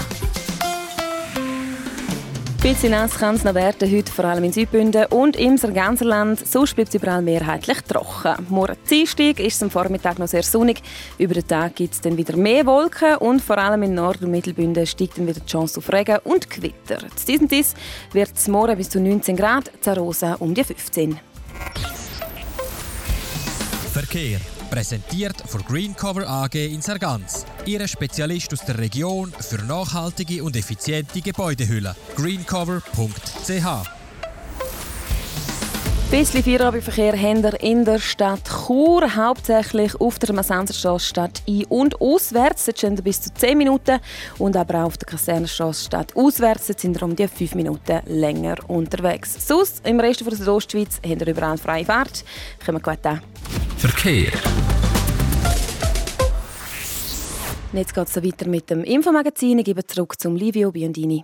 Bisschen 2.61 2.91
nass 2.91 3.17
kann 3.17 3.33
es 3.33 3.43
noch 3.43 3.55
werden, 3.55 3.91
heute 3.91 4.11
vor 4.11 4.25
allem 4.25 4.43
in 4.43 4.53
Südbünden 4.53 5.05
und 5.07 5.35
im 5.35 5.57
Sarganserland. 5.57 6.45
Sonst 6.45 6.75
bleibt 6.75 6.89
es 6.89 6.95
überall 6.95 7.23
mehrheitlich 7.23 7.81
trocken. 7.81 8.45
Morgen 8.49 8.77
Dienstag 8.87 9.39
ist 9.39 9.55
es 9.55 9.63
am 9.63 9.71
Vormittag 9.71 10.19
noch 10.19 10.27
sehr 10.27 10.43
sonnig. 10.43 10.79
Über 11.17 11.33
den 11.33 11.47
Tag 11.47 11.75
gibt 11.75 11.95
es 11.95 12.01
dann 12.01 12.17
wieder 12.17 12.37
mehr 12.37 12.67
Wolken 12.67 13.15
und 13.15 13.41
vor 13.41 13.57
allem 13.57 13.81
in 13.81 13.95
Nord- 13.95 14.21
und 14.21 14.29
Mittelbünden 14.29 14.85
steigt 14.85 15.17
dann 15.17 15.25
wieder 15.25 15.39
die 15.39 15.47
Chance 15.47 15.79
auf 15.79 15.91
Regen 15.91 16.19
und 16.23 16.51
Gewitter. 16.51 16.99
Zu 17.15 17.25
diesem 17.25 17.47
Dies 17.47 17.73
wird 18.13 18.33
es 18.35 18.47
morgen 18.47 18.77
bis 18.77 18.91
zu 18.91 18.99
19 18.99 19.35
Grad, 19.35 19.71
Zarosa 19.81 20.35
um 20.35 20.53
die 20.53 20.63
15. 20.63 21.19
Verkehr. 23.91 24.39
Präsentiert 24.71 25.35
von 25.47 25.61
Greencover 25.65 26.25
AG 26.25 26.55
in 26.55 26.81
Sargans. 26.81 27.45
Ihre 27.65 27.89
Spezialist 27.89 28.53
aus 28.53 28.61
der 28.61 28.77
Region 28.77 29.33
für 29.37 29.61
nachhaltige 29.65 30.41
und 30.45 30.55
effiziente 30.55 31.19
Gebäudehülle. 31.19 31.93
greencover.ch 32.15 34.00
bisschen 36.11 36.43
Feierabendverkehr 36.43 37.17
haben 37.17 37.41
wir 37.41 37.61
in 37.61 37.85
der 37.85 37.97
Stadt 37.97 38.41
Chur, 38.43 39.15
hauptsächlich 39.15 39.95
auf 39.95 40.19
der 40.19 40.33
Massenserstraße 40.35 41.05
Stadt 41.05 41.41
ein- 41.47 41.63
und 41.69 42.01
auswärts. 42.01 42.65
Dort 42.65 42.79
stehen 42.79 42.95
bis 42.95 43.21
zu 43.21 43.33
10 43.33 43.57
Minuten 43.57 43.97
und 44.37 44.57
aber 44.57 44.79
auch 44.79 44.87
auf 44.87 44.97
der 44.97 45.07
Kasernenstraße 45.07 45.85
Stadt 45.85 46.13
auswärts 46.13 46.67
dort 46.67 46.81
sind 46.81 46.99
wir 46.99 47.03
um 47.03 47.15
die 47.15 47.29
5 47.29 47.55
Minuten 47.55 48.01
länger 48.07 48.57
unterwegs. 48.67 49.47
Sonst, 49.47 49.87
im 49.87 50.01
Rest 50.01 50.25
der 50.25 50.35
Südostschweiz 50.35 50.99
haben 51.05 51.21
wir 51.21 51.27
überall 51.27 51.57
freie 51.57 51.85
Fahrt. 51.85 52.25
Kommen 52.65 52.83
wir 52.83 52.93
gut 52.93 53.05
an. 53.05 53.21
Verkehr. 53.77 54.33
Und 57.71 57.79
jetzt 57.79 57.95
geht 57.95 58.07
es 58.09 58.15
weiter 58.17 58.49
mit 58.49 58.69
dem 58.69 58.83
Infomagazin. 58.83 59.59
Ich 59.59 59.65
gebe 59.65 59.85
zurück 59.87 60.19
zum 60.19 60.35
Livio 60.35 60.73
Biondini. 60.73 61.23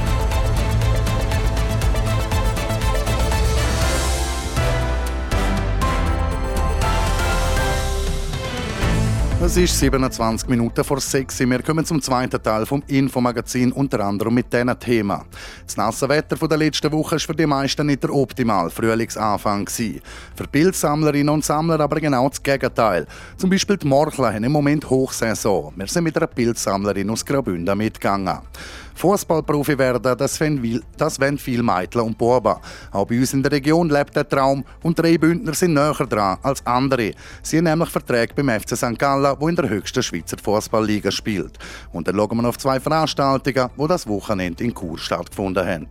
Es 9.43 9.57
ist 9.57 9.79
27 9.79 10.47
Minuten 10.49 10.83
vor 10.83 10.99
6 10.99 11.41
Uhr. 11.41 11.49
Wir 11.49 11.63
kommen 11.63 11.83
zum 11.83 11.99
zweiten 11.99 12.41
Teil 12.41 12.63
vom 12.67 12.83
Infomagazin, 12.85 13.71
unter 13.71 14.01
anderem 14.01 14.35
mit 14.35 14.53
diesem 14.53 14.79
Thema. 14.79 15.25
Das 15.65 15.75
nasse 15.75 16.07
Wetter 16.07 16.47
der 16.47 16.59
letzten 16.59 16.91
Woche 16.91 17.13
war 17.13 17.19
für 17.19 17.33
die 17.33 17.47
meisten 17.47 17.87
nicht 17.87 18.03
der 18.03 18.13
optimale 18.13 18.69
Frühlingsanfang. 18.69 19.67
Für 19.67 20.47
Bildsammlerinnen 20.51 21.33
und 21.33 21.43
Sammler 21.43 21.79
aber 21.79 21.99
genau 21.99 22.29
das 22.29 22.43
Gegenteil. 22.43 23.07
Zum 23.35 23.49
Beispiel 23.49 23.77
die 23.77 23.87
Morchler 23.87 24.31
haben 24.31 24.43
im 24.43 24.51
Moment 24.51 24.87
Hochsaison. 24.87 25.73
Wir 25.75 25.87
sind 25.87 26.03
mit 26.03 26.15
einer 26.15 26.27
Bildsammlerin 26.27 27.09
aus 27.09 27.25
Graubünden 27.25 27.75
mitgegangen. 27.75 28.41
Fußballprofi 28.95 29.77
werden, 29.77 30.17
das 30.17 30.39
wollen, 30.39 30.83
das 30.97 31.19
wollen 31.19 31.37
viele 31.37 31.63
Mädchen 31.63 32.01
und 32.01 32.17
Buben. 32.17 32.55
Auch 32.91 33.05
bei 33.05 33.19
uns 33.19 33.33
in 33.33 33.43
der 33.43 33.51
Region 33.51 33.89
lebt 33.89 34.15
der 34.15 34.27
Traum 34.27 34.63
und 34.83 34.97
drei 34.97 35.17
Bündner 35.17 35.53
sind 35.53 35.73
näher 35.73 35.93
dran 35.93 36.37
als 36.41 36.65
andere. 36.65 37.13
Sie 37.41 37.57
haben 37.57 37.65
nämlich 37.65 37.89
Verträge 37.89 38.33
beim 38.33 38.49
FC 38.49 38.77
St. 38.77 38.97
Gallen, 38.97 39.35
wo 39.39 39.47
in 39.47 39.55
der 39.55 39.69
höchsten 39.69 40.03
Schweizer 40.03 40.37
Fußballliga 40.41 41.11
spielt. 41.11 41.57
Und 41.91 42.07
dann 42.07 42.15
schauen 42.15 42.41
wir 42.41 42.49
auf 42.49 42.57
zwei 42.57 42.79
Veranstaltungen, 42.79 43.69
die 43.77 43.87
das 43.87 44.07
Wochenende 44.07 44.63
in 44.63 44.73
Chur 44.73 44.97
stattgefunden 44.97 45.65
haben. 45.65 45.87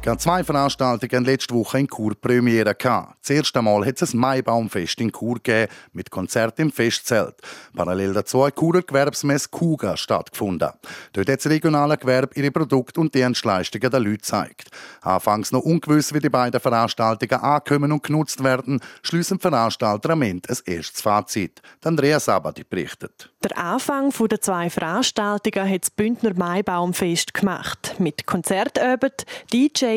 Gerade 0.00 0.18
zwei 0.18 0.44
Veranstaltungen 0.44 1.24
letzte 1.24 1.54
Woche 1.54 1.80
in 1.80 1.88
Chur 1.88 2.14
Premiere. 2.14 2.72
Das 2.72 3.30
erste 3.30 3.60
Mal 3.60 3.84
hat 3.84 4.00
es 4.00 4.14
ein 4.14 4.20
Maibaumfest 4.20 5.00
in 5.00 5.12
Chur 5.12 5.34
gegeben, 5.34 5.70
mit 5.92 6.10
Konzert 6.10 6.58
im 6.60 6.70
Festzelt. 6.70 7.34
Parallel 7.74 8.12
dazu 8.14 8.46
hat 8.46 8.56
Churer 8.56 8.82
Gewerbsmesse 8.82 9.48
Kuga 9.50 9.96
stattgefunden. 9.96 10.70
Dort 11.12 11.28
hat 11.28 11.44
das 11.44 11.50
regionale 11.50 11.98
Gewerbe 11.98 12.30
ihre 12.36 12.52
Produkte 12.52 13.00
und 13.00 13.12
Dienstleistungen 13.12 13.90
den 13.90 14.02
Leuten 14.02 14.18
gezeigt. 14.18 14.70
Anfangs 15.02 15.50
noch 15.50 15.62
ungewiss, 15.62 16.14
wie 16.14 16.20
die 16.20 16.30
beiden 16.30 16.60
Veranstaltungen 16.60 17.42
ankommen 17.42 17.90
und 17.90 18.04
genutzt 18.04 18.42
werden, 18.42 18.80
schliessen 19.02 19.38
die 19.38 19.42
Veranstalter 19.42 20.10
am 20.10 20.22
Ende 20.22 20.48
ein 20.48 20.74
erstes 20.74 21.02
Fazit. 21.02 21.60
Andrea 21.82 22.20
Sabati 22.20 22.62
berichtet. 22.62 23.30
Der 23.42 23.56
Anfang 23.56 24.12
der 24.28 24.40
zwei 24.40 24.68
Veranstaltungen 24.68 25.68
hat 25.68 25.82
das 25.82 25.90
Bündner 25.90 26.34
Maibaumfest 26.34 27.34
gemacht. 27.34 27.94
Mit 27.98 28.26
Konzertöbend, 28.26 29.24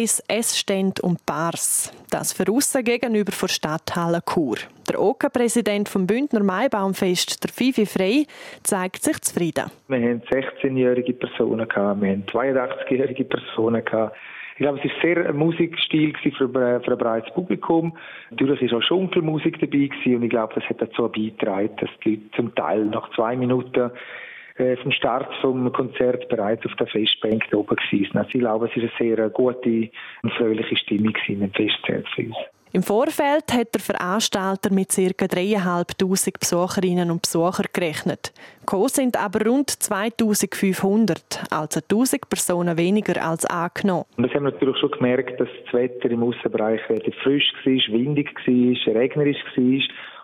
DJs, 0.01 0.23
Essständen 0.27 1.03
und 1.03 1.25
Bars. 1.25 1.93
Das 2.09 2.33
für 2.33 2.45
gegenüber 2.83 3.31
der 3.31 3.47
Stadthalle 3.47 4.21
Chur. 4.27 4.57
Der 4.89 4.99
OK-Präsident 4.99 5.87
OK 5.87 5.89
vom 5.89 6.07
Bündner 6.07 6.43
Maibaumfest, 6.43 7.43
der 7.43 7.51
Fifi 7.51 7.85
Frey, 7.85 8.25
zeigt 8.63 9.03
sich 9.03 9.21
zufrieden. 9.21 9.71
Wir 9.87 9.97
haben 9.97 10.21
16-jährige 10.21 11.13
Personen, 11.13 11.67
wir 11.69 12.09
haben 12.11 12.25
82-jährige 12.25 13.25
Personen. 13.25 13.77
Ich 13.77 13.85
glaube, 13.85 14.79
es 14.79 14.85
war 14.85 14.91
sehr 15.01 15.29
ein 15.29 15.37
Musikstil 15.37 16.13
für, 16.21 16.49
für 16.49 16.91
ein 16.91 16.97
breites 16.97 17.33
Publikum. 17.33 17.95
Natürlich 18.31 18.71
war 18.71 18.79
auch 18.79 18.83
Schunkelmusik 18.83 19.59
dabei 19.59 19.89
und 20.15 20.23
ich 20.23 20.29
glaube, 20.29 20.53
das 20.55 20.63
hat 20.65 20.81
dazu 20.81 21.07
beigetragen, 21.09 21.69
dass 21.79 21.89
die 22.03 22.15
Leute 22.15 22.31
zum 22.35 22.55
Teil 22.55 22.85
nach 22.85 23.09
zwei 23.15 23.35
Minuten 23.35 23.91
vom 24.81 24.91
Start 24.91 25.33
vom 25.41 25.71
Konzert 25.71 26.27
bereits 26.29 26.65
auf 26.65 26.75
der 26.75 26.87
Festbank 26.87 27.43
oben 27.53 27.75
waren. 27.75 28.17
Also 28.17 28.29
ich 28.33 28.39
glaube, 28.39 28.67
es 28.67 28.75
war 28.75 28.83
eine 28.83 29.15
sehr 29.15 29.29
gute 29.29 29.89
und 30.23 30.33
fröhliche 30.33 30.77
Stimmung 30.77 31.13
dem 31.27 31.51
Festzelt 31.51 32.07
für 32.15 32.23
uns. 32.23 32.37
Im 32.73 32.83
Vorfeld 32.83 33.51
hat 33.51 33.73
der 33.73 33.81
Veranstalter 33.81 34.73
mit 34.73 34.95
ca. 34.95 35.01
3'500 35.01 36.39
Besucherinnen 36.39 37.11
und 37.11 37.23
Besuchern 37.23 37.65
gerechnet. 37.73 38.31
Gekommen 38.61 38.87
sind 38.87 39.21
aber 39.21 39.45
rund 39.45 39.69
2500, 39.69 41.51
also 41.51 41.81
1000 41.81 42.29
Personen 42.29 42.77
weniger 42.77 43.21
als 43.21 43.45
angenommen. 43.45 44.05
Und 44.15 44.23
das 44.23 44.33
haben 44.33 44.45
wir 44.45 44.51
natürlich 44.51 44.77
schon 44.77 44.91
gemerkt, 44.91 45.37
dass 45.41 45.49
das 45.65 45.73
Wetter 45.73 46.11
im 46.11 46.23
Aussenbereich 46.23 46.79
relativ 46.89 47.13
frisch 47.15 47.53
war, 47.65 47.99
windig 47.99 48.33
war, 48.47 48.95
regnerisch 48.95 49.43
war. 49.57 49.81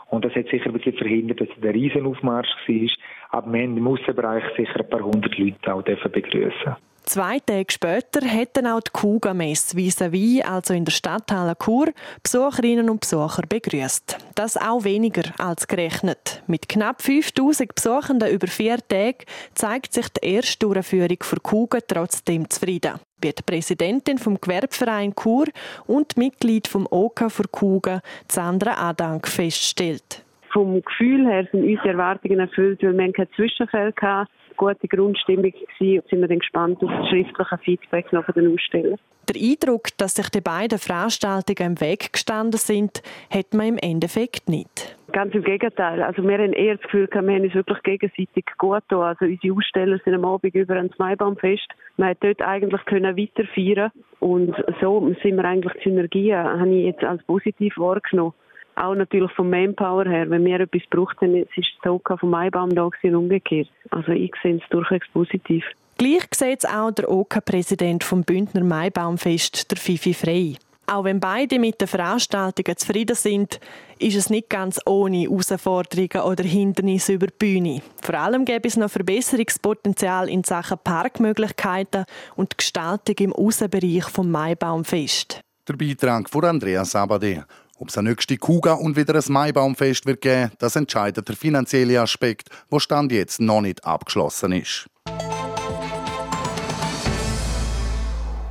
Und 0.09 0.23
das 0.23 0.33
hat 0.33 0.47
sicher 0.47 0.67
ein 0.67 0.73
bisschen 0.73 0.97
verhindert, 0.97 1.41
dass 1.41 1.49
es 1.49 1.61
ein 1.61 1.69
Riesenaufmarsch 1.69 2.47
war. 2.65 2.87
Aber 3.29 3.51
wir 3.51 3.61
haben 3.61 3.77
im 3.77 3.87
Aussenbereich 3.87 4.43
sicher 4.55 4.79
ein 4.79 4.89
paar 4.89 5.01
hundert 5.01 5.37
Leute 5.37 5.73
auch 5.73 5.83
begrüßen 5.83 6.75
Zwei 7.07 7.39
Tage 7.39 7.71
später 7.71 8.19
hätten 8.27 8.67
auch 8.67 8.81
die 8.81 8.91
Kuga-Messe 8.91 9.77
vis-à-vis, 9.77 10.43
also 10.43 10.73
in 10.73 10.83
der 10.83 10.91
Stadthalle 10.91 11.55
Chur, 11.55 11.93
Besucherinnen 12.21 12.89
und 12.89 12.99
Besucher 12.99 13.43
begrüßt. 13.47 14.17
Das 14.35 14.57
auch 14.57 14.83
weniger 14.83 15.23
als 15.37 15.69
gerechnet. 15.69 16.43
Mit 16.47 16.67
knapp 16.67 17.01
5000 17.01 17.73
Besuchenden 17.73 18.29
über 18.29 18.47
vier 18.47 18.79
Tage 18.85 19.19
zeigt 19.55 19.93
sich 19.93 20.09
die 20.09 20.33
erste 20.33 20.67
Durchführung 20.67 21.19
für 21.21 21.39
Kuga 21.39 21.79
trotzdem 21.79 22.49
zufrieden. 22.49 22.99
Wie 23.21 23.31
die 23.31 23.41
Präsidentin 23.41 24.17
vom 24.17 24.41
Gewerbeverein 24.41 25.15
Chur 25.15 25.45
und 25.85 26.17
Mitglied 26.17 26.67
vom 26.67 26.87
OK 26.91 27.31
für 27.31 27.47
Kuga, 27.47 28.01
Sandra 28.29 28.73
Adank, 28.89 29.29
feststellt. 29.29 30.25
Vom 30.51 30.81
Gefühl 30.81 31.27
her 31.27 31.47
sind 31.51 31.63
unsere 31.63 31.89
Erwartungen 31.89 32.39
erfüllt, 32.39 32.81
weil 32.83 32.97
wir 32.97 33.12
keinen 33.12 33.31
Zwischenfall 33.36 33.93
hatten 34.01 34.29
gute 34.57 34.88
Grundstimmung 34.88 35.51
gewesen. 35.51 36.03
Sind 36.10 36.21
wir 36.21 36.27
dann 36.27 36.39
gespannt 36.39 36.83
auf 36.83 36.89
das 36.89 37.07
schriftliche 37.10 37.57
Feedback 37.60 38.12
noch 38.12 38.25
von 38.25 38.33
den 38.33 38.53
Ausstellern. 38.53 38.97
Der 39.29 39.41
Eindruck, 39.41 39.89
dass 39.97 40.15
sich 40.15 40.29
die 40.29 40.41
beiden 40.41 40.77
Veranstaltungen 40.77 41.71
im 41.71 41.81
Weg 41.81 42.13
gestanden 42.13 42.57
sind, 42.57 43.01
hat 43.29 43.53
man 43.53 43.67
im 43.67 43.77
Endeffekt 43.77 44.47
nicht. 44.47 44.97
Ganz 45.12 45.33
im 45.33 45.43
Gegenteil. 45.43 46.01
Also 46.01 46.23
wir 46.23 46.38
haben 46.38 46.53
eher 46.53 46.75
das 46.75 46.83
Gefühl, 46.83 47.10
wir 47.12 47.19
haben 47.19 47.43
uns 47.43 47.53
wirklich 47.53 47.83
gegenseitig 47.83 48.45
gut 48.57 48.88
getan. 48.88 49.01
Also 49.01 49.25
unsere 49.25 49.53
Aussteller 49.53 49.99
sind 50.05 50.13
am 50.13 50.23
Abend 50.23 50.55
über 50.55 50.75
ans 50.75 50.97
Maibaumfest. 50.97 51.67
Man 51.97 52.10
hat 52.10 52.17
dort 52.21 52.41
eigentlich 52.41 52.86
können 52.86 53.17
weiter 53.17 53.43
feiern 53.53 53.91
und 54.19 54.55
so 54.81 55.13
sind 55.21 55.36
wir 55.36 55.45
eigentlich 55.45 55.73
Synergien, 55.83 56.38
habe 56.38 56.69
ich 56.69 56.86
jetzt 56.86 57.03
als 57.03 57.21
positiv 57.23 57.77
wahrgenommen 57.77 58.33
auch 58.77 58.95
natürlich 58.95 59.31
vom 59.33 59.49
Manpower 59.49 60.05
her, 60.05 60.29
wenn 60.29 60.45
wir 60.45 60.59
etwas 60.59 60.83
braucht, 60.89 61.17
dann 61.21 61.35
ist 61.35 61.49
es 61.57 61.65
so 61.83 62.01
vom 62.19 62.29
Maibaum 62.29 62.73
da 62.73 62.83
und 62.85 63.15
umgekehrt. 63.15 63.69
Also 63.89 64.11
ich 64.11 64.33
sehe 64.41 64.55
es 64.55 64.69
durchaus 64.69 65.01
positiv. 65.13 65.63
Gleich 65.97 66.27
sieht 66.33 66.59
es 66.59 66.65
auch 66.65 66.91
der 66.91 67.09
OK-Präsident 67.09 68.03
vom 68.03 68.23
Bündner 68.23 68.63
Maibaumfest, 68.63 69.71
der 69.71 69.77
Fifi 69.77 70.13
Frey. 70.13 70.57
Auch 70.89 71.03
wenn 71.03 71.19
beide 71.19 71.59
mit 71.59 71.81
den 71.81 71.87
Veranstaltungen 71.87 72.77
zufrieden 72.77 73.15
sind, 73.15 73.59
ist 73.99 74.15
es 74.15 74.29
nicht 74.29 74.49
ganz 74.49 74.79
ohne 74.85 75.23
Herausforderungen 75.23 76.21
oder 76.23 76.45
Hindernisse 76.45 77.13
über 77.13 77.27
die 77.27 77.33
Bühne. 77.37 77.81
Vor 78.01 78.15
allem 78.15 78.45
gäbe 78.45 78.69
es 78.69 78.77
noch 78.77 78.89
Verbesserungspotenzial 78.89 80.29
in 80.29 80.45
Sachen 80.45 80.77
Parkmöglichkeiten 80.81 82.05
und 82.37 82.57
Gestaltung 82.57 83.15
im 83.19 83.33
Außenbereich 83.33 84.05
vom 84.05 84.31
Maibaumfest. 84.31 85.41
Der 85.67 85.73
Beitrag 85.73 86.29
von 86.29 86.45
Andreas 86.45 86.91
Sabade. 86.91 87.43
Ob 87.79 87.89
es 87.89 87.97
eine 87.97 88.09
nächste 88.09 88.37
Kuga 88.37 88.73
und 88.73 88.95
wieder 88.95 89.13
ein 89.13 89.31
Maibaumfest 89.31 90.07
wird 90.07 90.21
geben, 90.21 90.51
das 90.57 90.75
entscheidet 90.75 91.27
der 91.27 91.35
finanzielle 91.35 92.01
Aspekt, 92.01 92.49
wo 92.69 92.79
Stand 92.79 93.11
jetzt 93.11 93.39
noch 93.39 93.61
nicht 93.61 93.85
abgeschlossen 93.85 94.51
ist. 94.51 94.87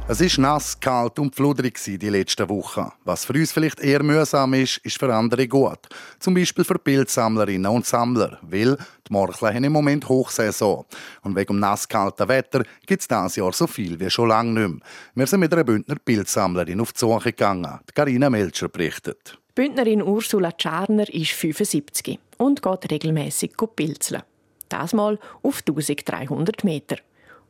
Es 0.08 0.20
ist 0.20 0.38
nass, 0.38 0.78
kalt 0.78 1.18
und 1.18 1.34
fludrig 1.34 1.82
die 1.82 1.96
letzten 1.96 2.48
Wochen. 2.48 2.92
Was 3.02 3.24
für 3.24 3.32
uns 3.32 3.50
vielleicht 3.50 3.80
eher 3.80 4.04
mühsam 4.04 4.54
ist, 4.54 4.76
ist 4.84 5.00
für 5.00 5.12
andere 5.12 5.48
gut. 5.48 5.80
Zum 6.20 6.32
Beispiel 6.32 6.64
für 6.64 6.78
Bildsammlerinnen 6.78 7.66
und 7.66 7.84
Sammler, 7.84 8.38
weil 8.42 8.76
die 8.76 9.12
Morchler 9.12 9.52
haben 9.52 9.64
im 9.64 9.72
Moment 9.72 10.08
Hochsaison. 10.08 10.84
Und 11.22 11.34
wegen 11.34 11.54
dem 11.54 11.58
nasskalten 11.58 12.28
Wetter 12.28 12.62
gibt 12.86 13.02
es 13.02 13.08
dieses 13.08 13.34
Jahr 13.34 13.52
so 13.52 13.66
viel 13.66 13.98
wie 13.98 14.08
schon 14.08 14.28
lange 14.28 14.52
nicht 14.52 14.68
mehr. 14.68 14.80
Wir 15.16 15.26
sind 15.26 15.40
mit 15.40 15.52
einer 15.52 15.64
Bündner 15.64 15.96
Bildsammlerin 15.96 16.80
auf 16.80 16.92
die 16.92 17.00
Suche 17.00 17.32
gegangen. 17.32 17.80
Carina 17.92 18.30
Melcher 18.30 18.68
berichtet. 18.68 19.36
Die 19.48 19.62
Bündnerin 19.62 20.02
Ursula 20.02 20.52
Czarner 20.52 21.12
ist 21.12 21.32
75 21.32 22.20
und 22.36 22.62
geht 22.62 22.92
regelmäßig 22.92 23.54
pilzeln. 23.74 24.22
Das 24.68 24.92
mal 24.92 25.18
auf 25.42 25.64
1300 25.66 26.62
Meter. 26.62 26.98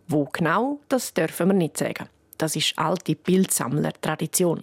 Wo 0.08 0.24
genau, 0.32 0.80
das 0.88 1.12
dürfen 1.12 1.48
wir 1.48 1.54
nicht 1.54 1.76
sagen. 1.76 2.08
Das 2.38 2.56
ist 2.56 2.78
alte 2.78 3.14
Bildsammler-Tradition. 3.14 4.62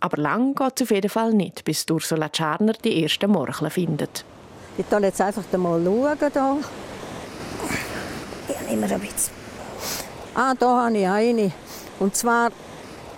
Aber 0.00 0.16
lang 0.16 0.54
geht 0.54 0.72
es 0.76 0.82
auf 0.82 0.90
jeden 0.90 1.10
Fall 1.10 1.32
nicht, 1.32 1.64
bis 1.64 1.84
Ursula 1.90 2.28
Czarner 2.28 2.74
die 2.74 3.02
ersten 3.02 3.30
Morcheln 3.30 3.70
findet. 3.70 4.24
Ich 4.76 4.86
schaue 4.88 5.02
jetzt 5.02 5.20
einfach 5.20 5.42
mal. 5.58 5.80
Hier. 5.80 6.16
Ich 8.48 8.70
nehme 8.70 8.86
ein 8.86 9.00
bisschen. 9.00 9.34
Ah, 10.34 10.54
da 10.54 10.84
habe 10.84 10.98
ich 10.98 11.06
eine. 11.06 11.52
Und 11.98 12.14
zwar, 12.14 12.52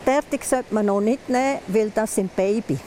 fertig 0.04 0.42
sollte 0.44 0.72
man 0.74 0.86
noch 0.86 1.02
nicht 1.02 1.28
nehmen, 1.28 1.58
weil 1.66 1.90
das 1.90 2.14
sind 2.14 2.34
Baby. 2.34 2.78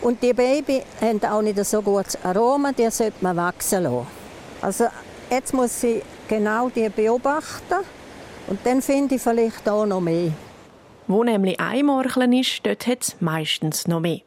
Und 0.00 0.22
die 0.22 0.32
Baby 0.32 0.82
haben 1.00 1.22
auch 1.24 1.42
nicht 1.42 1.64
so 1.64 1.80
gutes 1.80 2.18
Aroma, 2.24 2.72
die 2.72 2.90
sollte 2.90 3.16
man 3.20 3.36
wachsen 3.36 3.84
lassen. 3.84 4.06
Also 4.60 4.86
jetzt 5.30 5.54
muss 5.54 5.82
ich 5.84 6.02
genau 6.28 6.68
die 6.68 6.88
beobachten 6.88 7.84
und 8.48 8.58
dann 8.64 8.82
finde 8.82 9.14
ich 9.14 9.22
vielleicht 9.22 9.68
auch 9.68 9.86
noch 9.86 10.00
mehr. 10.00 10.32
Wo 11.08 11.24
nämlich 11.24 11.58
ein 11.58 11.86
Morcheln 11.86 12.34
ist, 12.34 12.60
dort 12.64 12.86
hat 12.86 13.02
es 13.02 13.16
meistens 13.20 13.88
noch 13.88 14.00
mehr. 14.00 14.20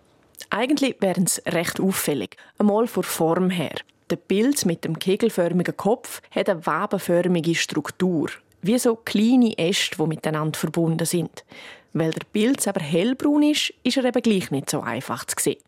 Eigentlich 0.49 0.95
wären 0.99 1.27
sie 1.27 1.41
recht 1.47 1.79
auffällig. 1.79 2.37
Einmal 2.57 2.87
von 2.87 3.03
Form 3.03 3.51
her. 3.51 3.75
Der 4.09 4.15
Pilz 4.15 4.65
mit 4.65 4.83
dem 4.83 4.97
kegelförmigen 4.97 5.77
Kopf 5.77 6.23
hat 6.31 6.49
eine 6.49 6.65
wabenförmige 6.65 7.53
Struktur. 7.53 8.29
Wie 8.63 8.79
so 8.79 8.95
kleine 8.95 9.55
Äste, 9.59 9.97
die 9.97 10.07
miteinander 10.07 10.57
verbunden 10.57 11.05
sind. 11.05 11.45
Weil 11.93 12.11
der 12.11 12.25
Pilz 12.33 12.67
aber 12.67 12.81
hellbraun 12.81 13.43
ist, 13.43 13.71
ist 13.83 13.97
er 13.97 14.05
eben 14.05 14.21
gleich 14.23 14.49
nicht 14.49 14.71
so 14.71 14.81
einfach 14.81 15.23
zu 15.25 15.35
sehen. 15.39 15.61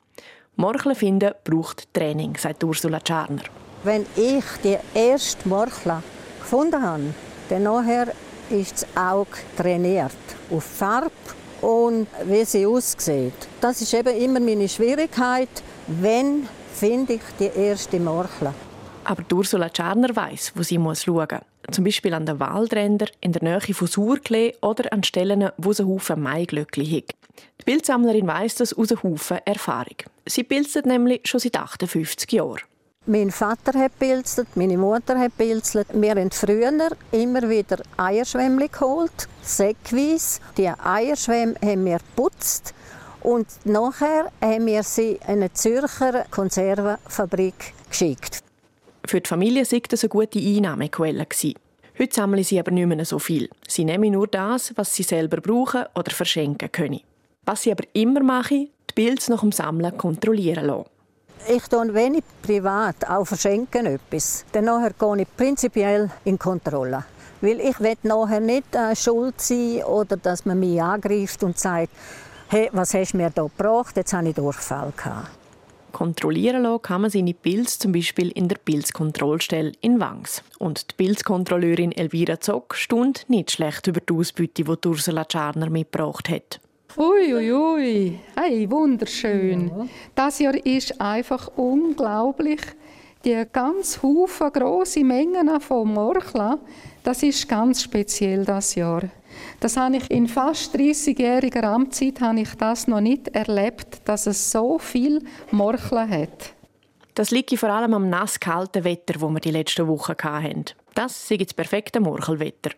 Morcheln 0.55 0.95
finden 0.95 1.33
braucht 1.43 1.93
Training, 1.93 2.37
sagt 2.37 2.63
Ursula 2.63 2.99
Czarner. 2.99 3.43
Wenn 3.83 4.07
ich 4.15 4.45
die 4.63 4.77
erste 4.95 5.47
Morchle 5.47 6.01
gefunden 6.39 6.81
habe, 6.81 7.13
dann 7.49 7.63
nachher 7.63 8.13
ist 8.49 8.83
das 8.83 8.97
Auge 8.97 9.37
trainiert 9.57 10.11
auf 10.51 10.63
Farbe 10.63 11.11
und 11.61 12.07
wie 12.25 12.45
sie 12.45 12.65
aussieht. 12.65 13.33
Das 13.61 13.81
ist 13.81 13.93
eben 13.93 14.15
immer 14.15 14.39
meine 14.39 14.67
Schwierigkeit. 14.67 15.49
Wenn 15.87 16.47
finde 16.73 17.13
ich 17.13 17.21
die 17.39 17.51
erste 17.57 17.99
Morchle? 17.99 18.53
Aber 19.05 19.23
Ursula 19.33 19.69
Czarner 19.69 20.15
weiss, 20.15 20.51
wo 20.55 20.63
sie 20.63 20.77
muss 20.77 21.03
schauen 21.03 21.27
muss. 21.29 21.75
Zum 21.75 21.83
Beispiel 21.83 22.13
an 22.13 22.25
den 22.25 22.39
Waldrändern, 22.39 23.09
in 23.21 23.31
der 23.31 23.43
Nähe 23.43 23.73
von 23.73 23.87
Surklee 23.87 24.53
oder 24.61 24.91
an 24.91 25.03
Stellen, 25.03 25.49
wo 25.57 25.71
es 25.71 25.79
einen 25.79 25.89
Haufen 25.89 26.21
Maiglöckli 26.21 26.85
hat. 26.85 27.15
Die 27.61 27.65
Bildsammlerin 27.65 28.27
weiss 28.27 28.55
das 28.55 28.73
aus 28.73 28.91
einem 28.91 29.03
Haufen 29.03 29.39
Erfahrung. 29.45 29.97
Sie 30.25 30.43
bildet 30.43 30.85
nämlich 30.85 31.21
schon 31.25 31.39
seit 31.39 31.55
58 31.55 32.31
Jahren. 32.31 32.61
Mein 33.05 33.31
Vater 33.31 33.77
hat 33.77 33.99
pilzelt, 33.99 34.55
meine 34.55 34.77
Mutter 34.77 35.19
hat 35.19 35.37
pilzelt. 35.37 35.87
Wir 35.91 36.11
haben 36.11 36.31
früher 36.31 36.71
immer 37.11 37.49
wieder 37.49 37.79
Eierschwämmchen 37.97 38.71
geholt, 38.71 39.27
säckweise. 39.41 40.39
Die 40.55 40.69
Eierschwämme 40.69 41.55
haben 41.61 41.83
wir 41.83 41.97
geputzt 41.97 42.73
und 43.19 43.45
nachher 43.65 44.31
haben 44.39 44.65
wir 44.67 44.83
sie 44.83 45.19
in 45.27 45.27
eine 45.27 45.51
Zürcher 45.51 46.23
Konservenfabrik 46.31 47.73
geschickt. 47.89 48.39
Für 49.05 49.19
die 49.19 49.27
Familie 49.27 49.69
war 49.69 49.79
das 49.89 50.03
eine 50.05 50.09
gute 50.09 50.39
Einnahmequelle. 50.39 51.27
Heute 51.99 52.15
sammeln 52.15 52.43
sie 52.45 52.57
aber 52.57 52.71
nicht 52.71 52.87
mehr 52.87 53.03
so 53.03 53.19
viel. 53.19 53.49
Sie 53.67 53.83
nehmen 53.83 54.13
nur 54.13 54.27
das, 54.27 54.71
was 54.77 54.95
sie 54.95 55.03
selber 55.03 55.41
brauchen 55.41 55.83
oder 55.93 56.11
verschenken 56.11 56.71
können. 56.71 57.01
Was 57.45 57.63
sie 57.63 57.71
aber 57.73 57.83
immer 57.91 58.23
machen, 58.23 58.69
die 58.89 58.93
Bilder 58.95 59.23
nach 59.27 59.41
dem 59.41 59.51
Sammeln 59.51 59.97
kontrollieren 59.97 60.67
lassen. 60.67 60.92
Ich 61.47 61.67
tue 61.67 61.93
wenig 61.93 62.23
privat, 62.41 63.09
auch 63.09 63.25
verschenken 63.25 63.85
etwas. 63.85 64.45
Dann 64.53 64.65
gehe 64.65 65.21
ich 65.21 65.27
prinzipiell 65.35 66.09
in 66.23 66.39
Kontrolle. 66.39 67.03
Weil 67.41 67.59
ich 67.59 67.79
will 67.81 67.97
nachher 68.03 68.39
nicht 68.39 68.73
äh, 68.73 68.95
schuld 68.95 69.41
sein 69.41 69.83
oder 69.83 70.15
dass 70.15 70.45
man 70.45 70.59
mich 70.59 70.81
angreift 70.81 71.43
und 71.43 71.59
sagt, 71.59 71.89
hey, 72.47 72.69
was 72.71 72.93
hast 72.93 73.11
du 73.11 73.17
mir 73.17 73.29
da 73.29 73.43
gebracht? 73.43 73.97
Jetzt 73.97 74.13
habe 74.13 74.29
ich 74.29 74.35
Durchfall 74.35 74.93
gehabt. 74.95 75.31
Kontrollieren 75.91 76.63
lassen 76.63 76.81
kann 76.81 77.01
man 77.01 77.11
seine 77.11 77.33
Pilze 77.33 77.79
zum 77.79 77.91
Beispiel 77.91 78.29
in 78.29 78.47
der 78.47 78.57
Pilzkontrollstelle 78.57 79.73
in 79.81 79.99
Wangs. 79.99 80.43
Und 80.59 80.91
die 80.91 80.95
Pilzkontrolleurin 80.95 81.91
Elvira 81.91 82.39
Zock 82.39 82.75
stund 82.75 83.25
nicht 83.27 83.51
schlecht 83.51 83.87
über 83.87 83.99
die 83.99 84.13
Ausbeute, 84.13 84.63
die 84.63 84.87
Ursula 84.87 85.25
Czarner 85.25 85.69
mitgebracht 85.69 86.29
hat. 86.29 86.61
Uiuiui, 86.95 87.51
ui, 87.51 87.53
ui. 87.53 88.19
hey, 88.35 88.69
wunderschön. 88.69 89.67
Ja. 89.67 89.87
Das 90.13 90.39
Jahr 90.39 90.53
ist 90.65 91.01
einfach 91.01 91.49
unglaublich. 91.55 92.61
Die 93.25 93.41
ganz 93.51 94.03
Haufen 94.03 94.51
große 94.51 95.03
Mengen 95.03 95.59
von 95.59 95.91
Morchla, 95.91 96.59
das 97.03 97.23
ist 97.23 97.47
ganz 97.49 97.81
speziell 97.81 98.45
das 98.45 98.75
Jahr. 98.75 99.03
Das 99.59 99.75
habe 99.75 99.97
ich 99.97 100.11
in 100.11 100.27
fast 100.27 100.75
30-jähriger 100.75 101.63
Amtszeit 101.63 102.21
habe 102.21 102.41
ich 102.41 102.53
das 102.55 102.87
noch 102.87 103.01
nicht 103.01 103.29
erlebt, 103.29 104.01
dass 104.05 104.27
es 104.27 104.51
so 104.51 104.77
viel 104.77 105.23
Morchla 105.51 106.07
hat. 106.07 106.53
Das 107.15 107.31
liegt 107.31 107.57
vor 107.57 107.69
allem 107.69 107.93
am 107.93 108.09
nasskalten 108.09 108.83
Wetter, 108.83 109.19
wo 109.19 109.29
wir 109.29 109.39
die 109.39 109.51
letzten 109.51 109.87
Wochen 109.87 110.15
hatten. 110.21 110.65
Das 110.93 111.31
ist 111.31 111.41
das 111.41 111.53
perfekte 111.53 111.99
Morchelwetter. 111.99 112.71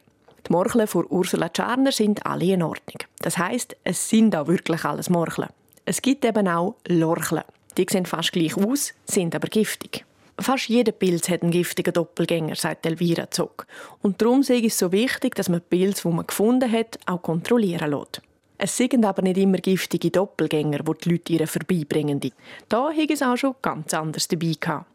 Die 0.47 0.51
Morcheln 0.51 0.87
von 0.87 1.07
Ursula 1.09 1.49
Czarner 1.49 1.91
sind 1.91 2.25
alle 2.25 2.45
in 2.45 2.61
Ordnung. 2.61 2.97
Das 3.19 3.37
heißt, 3.37 3.75
es 3.83 4.09
sind 4.09 4.35
auch 4.35 4.47
wirklich 4.47 4.85
alles 4.85 5.09
Morcheln. 5.09 5.49
Es 5.85 6.01
gibt 6.01 6.23
eben 6.23 6.47
auch 6.47 6.75
Lorcheln. 6.87 7.43
Die 7.77 7.85
sehen 7.89 8.05
fast 8.05 8.31
gleich 8.31 8.55
aus, 8.55 8.93
sind 9.05 9.33
aber 9.35 9.47
giftig. 9.47 10.05
Fast 10.39 10.69
jeder 10.69 10.91
Pilz 10.91 11.29
hat 11.29 11.41
einen 11.41 11.51
giftigen 11.51 11.93
Doppelgänger, 11.93 12.55
sagt 12.55 12.85
Elvira 12.85 13.31
Zog. 13.31 13.65
Und 14.01 14.21
darum 14.21 14.41
ist 14.41 14.49
es 14.49 14.77
so 14.77 14.91
wichtig, 14.91 15.33
dass 15.35 15.49
man 15.49 15.61
die 15.61 15.77
Pilze, 15.77 16.07
die 16.07 16.13
man 16.13 16.27
gefunden 16.27 16.71
hat, 16.71 16.99
auch 17.05 17.21
kontrollieren 17.21 17.91
lässt. 17.91 18.21
Es 18.57 18.77
sind 18.77 19.03
aber 19.03 19.21
nicht 19.21 19.37
immer 19.37 19.57
giftige 19.57 20.11
Doppelgänger, 20.11 20.79
die 20.79 20.91
die 21.03 21.09
Leute 21.09 21.33
ihr 21.33 21.47
vorbeibringen. 21.47 22.21
Da 22.69 22.89
habe 22.89 23.13
es 23.13 23.21
auch 23.21 23.35
schon 23.35 23.55
ganz 23.61 23.93
anders 23.93 24.27
dabei 24.27 24.55
gehabt. 24.59 24.85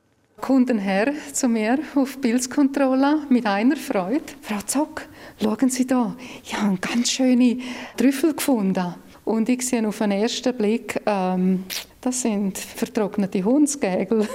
Kunden 0.41 0.79
her 0.79 1.13
zu 1.33 1.49
mir 1.49 1.79
auf 1.95 2.21
Pilzkontrolle 2.21 3.27
mit 3.29 3.47
einer 3.47 3.77
Freude. 3.77 4.25
Frau 4.41 4.61
Zock, 4.67 5.03
schauen 5.43 5.69
Sie 5.69 5.87
da, 5.87 6.17
ich 6.43 6.57
habe 6.57 6.77
ganz 6.79 7.11
schöne 7.11 7.59
Trüffel 7.97 8.35
gefunden. 8.35 8.95
Und 9.25 9.49
ich 9.49 9.67
sehe 9.67 9.87
auf 9.87 9.99
den 9.99 10.13
ersten 10.13 10.57
Blick, 10.57 11.01
ähm, 11.07 11.65
das 12.01 12.23
sind 12.23 12.59
vertrocknete 12.59 13.45
Hundsgägel. 13.45 14.27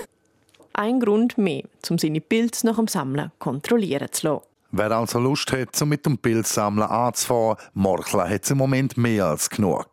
Ein 0.73 0.99
Grund 0.99 1.37
mehr, 1.37 1.63
um 1.89 1.97
seine 1.97 2.21
Pilze 2.21 2.67
nach 2.67 2.75
dem 2.75 2.87
Sammeln 2.87 3.31
kontrollieren 3.39 4.07
zu 4.11 4.27
lassen. 4.27 4.45
Wer 4.71 4.91
also 4.91 5.19
Lust 5.19 5.51
hat, 5.53 5.81
um 5.81 5.89
mit 5.89 6.05
dem 6.05 6.17
Pilzsammeln 6.17 6.89
anzufahren, 6.89 7.57
Morchla 7.73 8.27
hat 8.27 8.49
im 8.51 8.57
Moment 8.57 8.97
mehr 8.97 9.27
als 9.27 9.49
genug. 9.49 9.87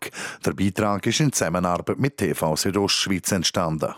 Der 0.44 0.52
Beitrag 0.52 1.06
ist 1.06 1.20
in 1.20 1.32
Zusammenarbeit 1.32 1.98
mit 1.98 2.16
TV 2.16 2.56
Südostschweiz 2.56 3.30
entstanden. 3.30 3.94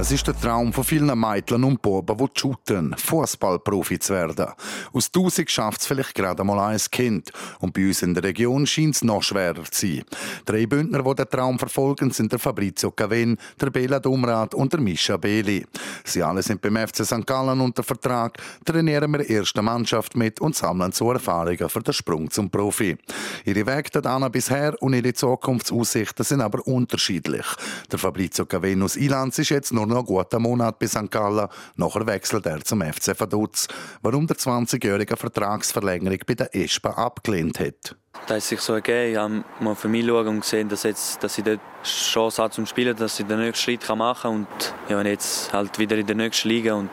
Es 0.00 0.12
ist 0.12 0.28
der 0.28 0.40
Traum 0.40 0.72
von 0.72 0.84
vielen 0.84 1.18
Mädchen 1.18 1.64
und 1.64 1.82
Buben, 1.82 2.16
die 2.16 2.40
shooten, 2.40 2.94
Fußballprofi 2.96 3.98
zu 3.98 4.14
werden. 4.14 4.46
Aus 4.92 5.10
tausend 5.10 5.50
schafft 5.50 5.80
es 5.80 5.88
vielleicht 5.88 6.14
gerade 6.14 6.44
mal 6.44 6.70
ein 6.70 6.78
Kind. 6.92 7.32
Und 7.58 7.74
bei 7.74 7.88
uns 7.88 8.02
in 8.02 8.14
der 8.14 8.22
Region 8.22 8.64
scheint 8.64 8.94
es 8.94 9.02
noch 9.02 9.24
schwerer 9.24 9.64
zu 9.64 9.86
sein. 9.86 10.04
Drei 10.46 10.66
Bündner, 10.66 11.02
die 11.02 11.14
den 11.16 11.28
Traum 11.28 11.58
verfolgen, 11.58 12.12
sind 12.12 12.30
der 12.30 12.38
Fabrizio 12.38 12.92
Cavin, 12.92 13.36
der 13.60 13.70
Bela 13.70 13.98
Dumrat 13.98 14.54
und 14.54 14.72
der 14.72 14.80
Mischa 14.80 15.16
Beli. 15.16 15.66
Sie 16.04 16.22
alle 16.22 16.44
sind 16.44 16.60
beim 16.60 16.76
FC 16.76 17.04
St. 17.04 17.26
Gallen 17.26 17.60
unter 17.60 17.82
Vertrag, 17.82 18.38
trainieren 18.64 19.10
mit 19.10 19.28
der 19.28 19.38
ersten 19.38 19.64
Mannschaft 19.64 20.16
mit 20.16 20.40
und 20.40 20.54
sammeln 20.54 20.92
so 20.92 21.10
Erfahrungen 21.10 21.68
für 21.68 21.82
den 21.82 21.92
Sprung 21.92 22.30
zum 22.30 22.48
Profi. 22.48 22.96
Ihre 23.44 23.66
Wege 23.66 23.90
dorthin 23.90 24.30
bisher 24.30 24.80
und 24.80 24.94
ihre 24.94 25.12
Zukunftsaussichten 25.12 26.24
sind 26.24 26.40
aber 26.40 26.64
unterschiedlich. 26.68 27.46
Der 27.90 27.98
Fabrizio 27.98 28.46
Cavin 28.46 28.82
aus 28.82 28.94
Ilanz 28.94 29.40
ist 29.40 29.48
jetzt 29.48 29.72
nur 29.72 29.87
noch 29.88 29.98
einen 29.98 30.06
guten 30.06 30.42
Monat 30.42 30.78
bei 30.78 30.86
St. 30.86 31.10
Gallen. 31.10 31.48
Nachher 31.76 32.06
wechselt 32.06 32.46
er 32.46 32.64
zum 32.64 32.82
FC 32.82 33.18
Vaduz. 33.18 33.66
Warum 34.02 34.26
der 34.26 34.36
20-jährige 34.36 35.16
Vertragsverlängerung 35.16 36.18
bei 36.26 36.34
der 36.34 36.54
ESPA 36.54 36.90
abgelehnt 36.90 37.58
hat. 37.60 37.96
Das 38.26 38.38
ist 38.38 38.48
sich 38.48 38.60
so 38.60 38.74
ergeben. 38.74 39.12
Ich 39.12 39.16
habe 39.16 39.44
mal 39.60 39.74
für 39.74 39.88
mich 39.88 40.04
geschaut 40.04 40.26
und 40.26 40.40
gesehen, 40.40 40.68
dass, 40.68 40.82
jetzt, 40.82 41.22
dass 41.22 41.38
ich 41.38 41.44
dort 41.44 41.60
Chance 41.82 42.42
habe 42.42 42.52
zum 42.52 42.66
Spielen, 42.66 42.96
dass 42.96 43.18
ich 43.18 43.26
den 43.26 43.38
nächsten 43.38 43.62
Schritt 43.62 43.88
machen 43.96 44.22
kann. 44.22 44.34
Und 44.34 44.74
ja, 44.88 45.00
jetzt 45.02 45.52
halt 45.52 45.78
wieder 45.78 45.96
in 45.96 46.06
der 46.06 46.16
nächsten 46.16 46.48
Liga. 46.48 46.74
Und 46.74 46.90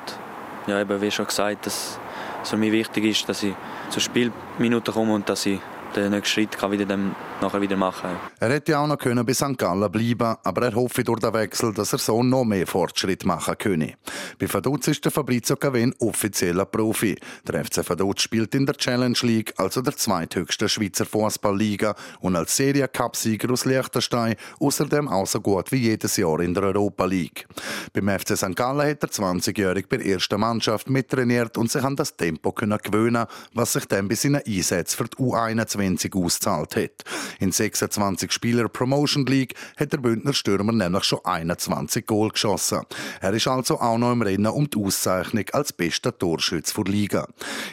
ja, 0.68 0.80
eben, 0.80 1.02
wie 1.02 1.12
schon 1.12 1.28
gesagt, 1.28 1.66
dass 1.66 2.00
es 2.44 2.50
für 2.50 2.58
mich 2.58 2.72
wichtig 2.72 3.06
ist, 3.06 3.28
dass 3.28 3.44
ich 3.44 3.54
zur 3.90 4.02
Spielminute 4.02 4.92
komme 4.92 5.14
und 5.14 5.28
dass 5.30 5.46
ich 5.46 5.60
den 5.96 6.12
nächsten 6.12 6.34
Schritt 6.34 6.58
kann 6.58 6.72
wieder 6.72 6.86
dann 6.86 7.16
nachher 7.42 7.62
wieder 7.62 7.78
machen. 7.78 8.10
Er 8.40 8.50
hätte 8.50 8.78
auch 8.78 8.88
noch 8.88 8.98
können 8.98 9.26
bei 9.26 9.34
St. 9.34 9.58
Gallen 9.58 9.92
bleiben, 9.92 10.36
aber 10.44 10.62
er 10.64 10.76
hoffe 10.76 11.04
durch 11.04 11.20
den 11.20 11.34
Wechsel, 11.34 11.74
dass 11.74 11.94
er 11.94 12.00
so 12.00 12.24
noch 12.24 12.44
mehr 12.44 12.68
Fortschritt 12.68 13.26
machen 13.26 13.58
könne. 13.58 13.96
Bei 14.40 14.52
Vaduz 14.52 14.88
ist 14.88 15.04
der 15.04 15.12
Fabrizio 15.12 15.56
Cavin 15.56 15.94
offizieller 16.00 16.66
Profi. 16.66 17.18
Der 17.48 17.64
FC 17.66 17.88
Vaduz 17.88 18.22
spielt 18.22 18.56
in 18.56 18.66
der 18.66 18.76
Challenge 18.76 19.18
League, 19.22 19.54
also 19.58 19.82
der 19.82 19.96
zweithöchsten 19.96 20.70
Schweizer 20.70 21.06
Fußballliga, 21.06 21.96
und 22.20 22.36
als 22.36 22.56
Serie 22.56 22.88
Cup-Sieger 22.88 23.52
aus 23.52 23.66
Liechtenstein 23.66 24.36
außerdem 24.60 25.08
auch 25.08 25.28
so 25.28 25.42
gut 25.42 25.72
wie 25.72 25.78
jedes 25.78 26.18
Jahr 26.18 26.40
in 26.40 26.54
der 26.54 26.64
Europa 26.64 27.06
League. 27.06 27.48
Beim 27.94 28.08
FC 28.08 28.38
St. 28.38 28.56
Gallen 28.56 28.90
hat 28.90 29.04
der 29.04 29.10
20-Jährige 29.10 29.88
bei 29.88 29.98
der 29.98 30.08
ersten 30.08 30.40
Mannschaft 30.40 30.90
mittrainiert 30.90 31.58
und 31.58 31.72
sich 31.72 31.84
an 31.84 31.96
das 31.96 32.16
Tempo 32.16 32.52
gewöhnen, 32.52 33.26
was 33.54 33.74
sich 33.74 33.86
dann 33.86 34.08
bei 34.08 34.16
seinen 34.16 34.42
Einsätzen 34.46 34.98
für 34.98 35.06
die 35.06 35.18
U21 35.18 36.16
ausgezahlt 36.16 36.76
hat. 36.76 37.04
In 37.40 37.52
26 37.52 38.32
Spieler 38.32 38.68
Promotion 38.70 39.26
League 39.26 39.56
hat 39.78 39.94
der 39.94 39.98
Bündner 39.98 40.34
Stürmer 40.34 40.72
nämlich 40.72 41.04
schon 41.04 41.20
21 41.24 42.06
Goal 42.06 42.30
geschossen. 42.30 42.82
Er 43.22 43.34
ist 43.34 43.48
also 43.48 43.80
auch 43.80 43.98
noch 43.98 44.12
im 44.12 44.22
Rennen 44.22 44.48
um 44.48 44.70
die 44.70 44.78
Auszeichnung 44.78 45.46
als 45.52 45.74
bester 45.74 46.18
Torschütz 46.18 46.74
der 46.74 46.84
Liga. 46.86 47.28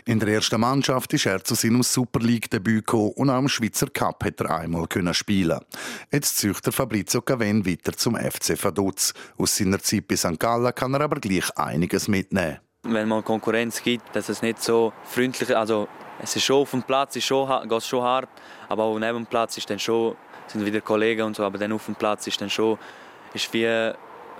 In 0.05 0.21
der 0.21 0.29
ersten 0.29 0.61
Mannschaft 0.61 1.13
ist 1.13 1.27
er 1.27 1.45
zu 1.45 1.55
seinem 1.55 1.83
Super 1.83 2.21
League-Debüt 2.21 2.87
gekommen 2.87 3.13
und 3.17 3.31
auch 3.31 3.39
im 3.39 3.49
Schweizer 3.49 3.89
Cup 3.89 4.25
hat 4.25 4.41
er 4.41 4.59
einmal 4.59 4.87
können 4.87 5.15
spielen. 5.15 5.61
Jetzt 6.11 6.39
zieht 6.39 6.65
der 6.65 6.73
Fabrizio 6.73 7.23
Cavin 7.23 7.67
weiter 7.67 7.93
zum 7.93 8.17
FC 8.17 8.63
Vaduz. 8.63 9.15
Aus 9.37 9.57
seiner 9.57 9.81
Zeit 9.81 10.09
bei 10.09 10.17
St. 10.17 10.39
Gallen 10.39 10.75
kann 10.75 10.95
er 10.95 11.03
aber 11.03 11.21
gleich 11.21 11.57
einiges 11.57 12.09
mitnehmen. 12.09 12.59
Wenn 12.85 13.07
man 13.07 13.23
Konkurrenz 13.23 13.81
gibt, 13.81 14.15
dass 14.17 14.29
es 14.29 14.43
nicht 14.43 14.61
so 14.61 14.93
freundlich, 15.05 15.57
also 15.57 15.87
es 16.21 16.35
ist 16.35 16.43
schon 16.43 16.63
auf 16.63 16.73
dem 16.73 16.83
Platz, 16.83 17.15
ist 17.15 17.27
schon, 17.27 17.69
geht 17.69 17.83
schon 17.85 18.03
hart, 18.03 18.29
aber 18.69 18.83
auch 18.83 18.99
neben 18.99 19.19
dem 19.19 19.27
Platz 19.27 19.57
ist 19.57 19.71
dann 19.71 19.79
schon, 19.79 20.17
sind 20.49 20.67
wieder 20.67 20.81
Kollegen 20.81 21.23
und 21.23 21.37
so, 21.37 21.45
aber 21.45 21.59
dann 21.59 21.73
auf 21.73 21.87
dem 21.87 21.95
Platz 21.95 22.27
ist 22.27 22.41
dann 22.41 22.51
schon, 22.51 22.77
ist 23.35 23.53
wie 23.53 23.93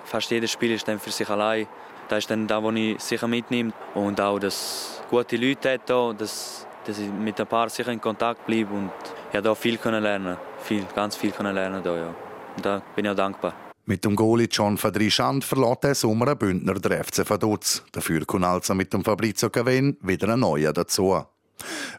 fast 0.05 0.29
jedes 0.33 0.51
Spiel 0.51 0.73
ist 0.73 0.89
dann 0.89 0.99
für 0.99 1.13
sich 1.13 1.31
allein. 1.31 1.69
Das 2.09 2.19
ist 2.19 2.31
dann 2.33 2.49
da, 2.49 2.61
wo 2.61 2.73
ich 2.73 3.01
sicher 3.01 3.29
mitnehme 3.29 3.73
und 3.95 4.21
auch, 4.21 4.41
dass 4.41 5.01
gute 5.09 5.37
Leute 5.37 5.79
hier, 5.87 6.13
dass, 6.13 6.67
dass 6.85 6.99
ich 6.99 7.09
mit 7.09 7.41
ein 7.41 7.47
paar 7.47 7.69
sicher 7.69 7.93
in 7.93 8.01
Kontakt 8.01 8.45
bleibe 8.45 8.75
und 8.75 8.91
ja, 9.33 9.41
da 9.41 9.55
viel 9.55 9.79
können 9.79 10.03
lernen, 10.03 10.37
viel, 10.63 10.85
ganz 10.97 11.15
viel 11.15 11.33
lernen 11.39 11.81
da, 11.81 11.97
ja. 11.97 12.15
Und 12.57 12.67
da 12.67 12.83
bin 12.97 13.05
ich 13.05 13.11
auch 13.13 13.15
dankbar. 13.15 13.72
Mit 13.85 14.05
dem 14.05 14.15
Goalie 14.15 14.47
John 14.49 14.79
Fadrischand 14.79 15.45
verlässt 15.45 15.83
der 15.83 15.97
Sommer 15.97 16.29
ein 16.29 16.39
Bündner 16.39 16.75
der 16.75 17.03
FC 17.03 17.29
Vaduz. 17.29 17.83
Dafür 17.91 18.25
kommt 18.25 18.45
also 18.45 18.75
mit 18.75 18.93
dem 18.93 19.03
Fabrizio 19.03 19.51
Cavin 19.51 19.97
wieder 20.03 20.29
ein 20.29 20.39
neuer 20.39 20.73
dazu. 20.73 21.21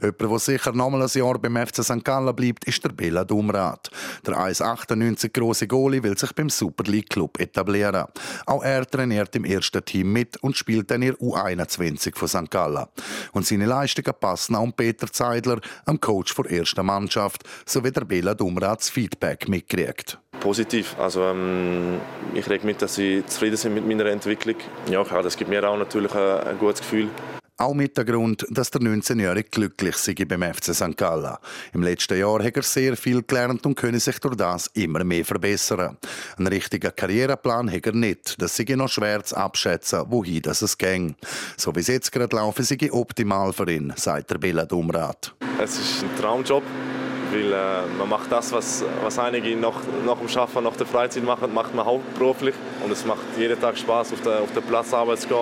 Jemand, 0.02 0.22
der 0.22 0.39
sicher 0.39 0.72
noch 0.72 0.89
mal 0.89 1.02
ein 1.02 1.10
Jahr 1.13 1.38
beim 1.39 1.58
FC 1.58 1.84
St. 1.84 2.04
Gallen 2.06 2.34
bleibt, 2.34 2.63
ist 2.63 2.84
der 2.86 2.89
Bela 2.89 3.26
Dumrat. 3.26 3.89
Der 4.26 4.34
1,98 4.34 5.34
große 5.34 5.67
Goalie 5.67 6.02
will 6.02 6.17
sich 6.17 6.34
beim 6.34 6.50
Super 6.50 6.89
League 6.89 7.10
Club 7.10 7.38
etablieren. 7.39 8.06
Auch 8.46 8.63
er 8.63 8.86
trainiert 8.86 9.36
im 9.36 9.43
ersten 9.43 9.84
Team 9.84 10.13
mit 10.13 10.38
und 10.38 10.56
spielt 10.56 10.89
dann 10.89 11.02
ihr 11.02 11.15
U21 11.15 12.15
von 12.15 12.28
St. 12.30 12.50
Gallen. 12.50 12.86
Und 13.34 13.46
seine 13.46 13.65
Leistungen 13.65 14.13
passen 14.17 14.56
auch 14.56 14.72
Peter 14.76 15.12
Zeidler, 15.12 15.60
am 15.86 16.00
Coach 16.00 16.34
der 16.36 16.52
ersten 16.52 16.86
Mannschaft, 16.86 17.43
sowie 17.65 17.91
der 17.91 18.06
Bela 18.06 18.34
Dumrats 18.34 18.89
Feedback 18.89 19.50
mitkriegt 19.50 20.17
positiv. 20.44 20.96
Also 21.00 21.24
ähm, 21.24 22.00
ich 22.34 22.48
reg 22.50 22.64
mit, 22.64 22.82
dass 22.82 22.96
sie 22.96 23.24
zufrieden 23.26 23.58
sind 23.58 23.74
mit 23.74 23.88
meiner 23.88 24.06
Entwicklung. 24.06 24.58
Ja, 24.92 25.04
klar, 25.04 25.24
das 25.24 25.38
gibt 25.38 25.50
mir 25.50 25.68
auch 25.68 25.78
natürlich 25.78 26.14
ein, 26.14 26.40
ein 26.48 26.60
gutes 26.60 26.82
Gefühl. 26.82 27.10
Auch 27.58 27.74
mit 27.74 27.96
dem 27.98 28.06
Grund, 28.06 28.46
dass 28.50 28.72
der 28.72 28.82
19-Jährige 28.82 29.50
glücklich 29.50 29.96
sei 29.96 30.16
beim 30.26 30.42
FC 30.42 30.74
St. 30.76 30.98
Gallen. 30.98 31.38
Im 31.72 31.84
letzten 31.84 32.20
Jahr 32.20 32.44
hat 32.44 32.58
er 32.58 32.64
sehr 32.64 32.98
viel 32.98 33.22
gelernt 33.22 33.66
und 33.66 33.76
könne 33.76 34.00
sich 34.00 34.20
durch 34.20 34.36
das 34.36 34.68
immer 34.74 35.04
mehr 35.04 35.24
verbessern. 35.24 35.98
Einen 36.38 36.48
richtigen 36.48 36.94
Karriereplan 36.94 37.72
hat 37.72 37.86
er 37.86 37.94
nicht. 37.94 38.42
Das 38.42 38.58
sei 38.58 38.66
noch 38.76 38.90
schwer 38.90 39.24
zu 39.24 39.38
abschätzen, 39.38 40.04
wohin 40.10 40.42
das 40.42 40.64
es 40.64 40.78
ging. 40.78 41.16
So 41.56 41.74
wie 41.76 41.82
es 41.82 41.88
jetzt 41.88 42.12
gerade 42.12 42.36
laufen, 42.36 42.66
sei 42.66 42.92
optimal 42.92 43.54
für 43.54 43.72
ihn, 43.72 43.94
sagt 43.96 44.32
der 44.32 44.40
Bela 44.40 44.66
Dumrat. 44.66 45.34
Es 45.62 45.80
ist 45.80 46.04
ein 46.04 46.10
Traumjob 46.20 46.64
weil 47.34 47.52
äh, 47.52 47.98
man 47.98 48.10
macht 48.10 48.32
das, 48.32 48.52
was, 48.52 48.84
was 49.04 49.17
einige 49.19 49.56
nach, 49.56 49.82
nach 50.06 50.17
dem 50.17 50.28
Schaffen, 50.28 50.63
nach 50.63 50.76
der 50.76 50.86
Freizeit 50.86 51.24
machen, 51.24 51.54
macht 51.54 51.74
man 51.74 51.86
hauptberuflich 51.86 52.56
und 52.84 52.91
es 52.91 53.06
macht 53.06 53.22
jeden 53.38 53.60
Tag 53.60 53.78
Spaß, 53.78 54.13
auf 54.13 54.22
der, 54.22 54.41
auf 54.41 54.54
der 54.54 54.62
Platzarbeit 54.62 55.19
zu 55.19 55.28
gehen, 55.28 55.38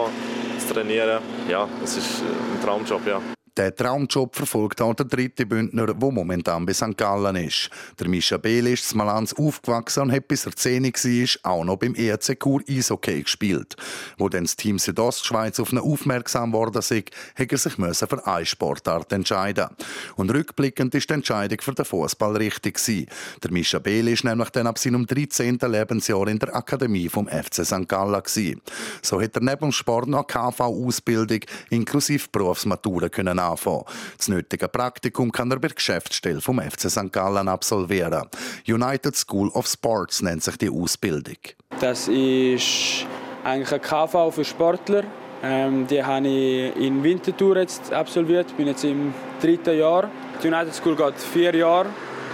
zu 0.65 0.73
trainieren. 0.73 1.21
Ja, 1.49 1.67
es 1.83 1.97
ist 1.97 2.21
ein 2.21 2.63
Traumjob, 2.63 3.05
ja. 3.05 3.19
Der 3.57 3.75
Traumjob 3.75 4.33
verfolgt 4.33 4.81
auch 4.81 4.93
der 4.93 5.07
dritte 5.07 5.45
Bündner, 5.45 5.87
der 5.87 6.11
momentan 6.11 6.65
bei 6.65 6.73
St. 6.73 6.97
Gallen 6.97 7.35
ist. 7.35 7.69
Der 7.99 8.07
Mischa 8.07 8.37
Behl 8.37 8.65
ist 8.67 8.93
in 8.93 8.99
Malans 8.99 9.33
aufgewachsen 9.33 10.03
und 10.03 10.11
hat 10.13 10.29
bis 10.29 10.45
er 10.45 10.55
10 10.55 10.85
war 10.85 11.51
auch 11.51 11.65
noch 11.65 11.75
beim 11.75 11.93
ERC 11.93 12.39
Chur 12.41 12.61
Eishockey 12.69 13.23
gespielt. 13.23 13.75
Wo 14.17 14.29
dann 14.29 14.45
das 14.45 14.55
Team 14.55 14.79
Südostschweiz 14.79 15.59
auf 15.59 15.73
ihn 15.73 15.79
aufmerksam 15.79 16.53
worden 16.53 16.77
ist, 16.77 16.93
hat 16.93 17.51
er 17.51 17.57
sich 17.57 17.73
für 17.73 18.25
eine 18.25 18.45
Sportart 18.45 19.11
entscheiden 19.11 19.67
Und 20.15 20.33
rückblickend 20.33 20.95
ist 20.95 21.09
die 21.09 21.15
Entscheidung 21.15 21.59
für 21.59 21.73
den 21.73 21.83
Fußball 21.83 22.37
richtig 22.37 22.75
gewesen. 22.75 23.07
Der 23.43 23.51
Mischa 23.51 23.79
Behl 23.79 24.07
ist 24.07 24.23
nämlich 24.23 24.49
dann 24.51 24.67
ab 24.67 24.79
seinem 24.79 25.05
13. 25.05 25.59
Lebensjahr 25.61 26.29
in 26.29 26.39
der 26.39 26.55
Akademie 26.55 27.09
vom 27.09 27.27
FC 27.27 27.65
St. 27.65 27.89
Gallen 27.89 28.23
gewesen. 28.23 28.61
So 29.01 29.21
hat 29.21 29.35
er 29.35 29.41
neben 29.41 29.59
dem 29.59 29.71
Sport 29.73 30.07
noch 30.07 30.25
KV-Ausbildung 30.25 31.41
inklusive 31.69 32.27
Berufsmatura 32.31 33.09
können 33.09 33.40
anfangen. 33.41 33.83
Das 34.17 34.27
nötige 34.27 34.67
Praktikum 34.67 35.31
kann 35.31 35.51
er 35.51 35.59
bei 35.59 35.67
der 35.67 35.75
Geschäftsstelle 35.75 36.41
vom 36.41 36.59
FC 36.59 36.89
St. 36.89 37.11
Gallen 37.11 37.47
absolvieren. 37.47 38.27
United 38.67 39.15
School 39.15 39.49
of 39.49 39.67
Sports 39.67 40.21
nennt 40.21 40.43
sich 40.43 40.57
die 40.57 40.69
Ausbildung. 40.69 41.37
Das 41.79 42.07
ist 42.07 43.05
eigentlich 43.43 43.71
ein 43.71 43.81
KV 43.81 44.31
für 44.31 44.45
Sportler. 44.45 45.03
Ähm, 45.43 45.87
die 45.87 46.03
habe 46.03 46.27
ich 46.27 46.75
in 46.75 47.03
Winterthur 47.03 47.57
jetzt 47.57 47.91
absolviert. 47.91 48.47
Ich 48.49 48.55
bin 48.55 48.67
jetzt 48.67 48.83
im 48.83 49.13
dritten 49.41 49.77
Jahr. 49.77 50.09
Die 50.41 50.47
United 50.47 50.73
School 50.75 50.95
geht 50.95 51.15
vier 51.15 51.55
Jahre, 51.55 51.87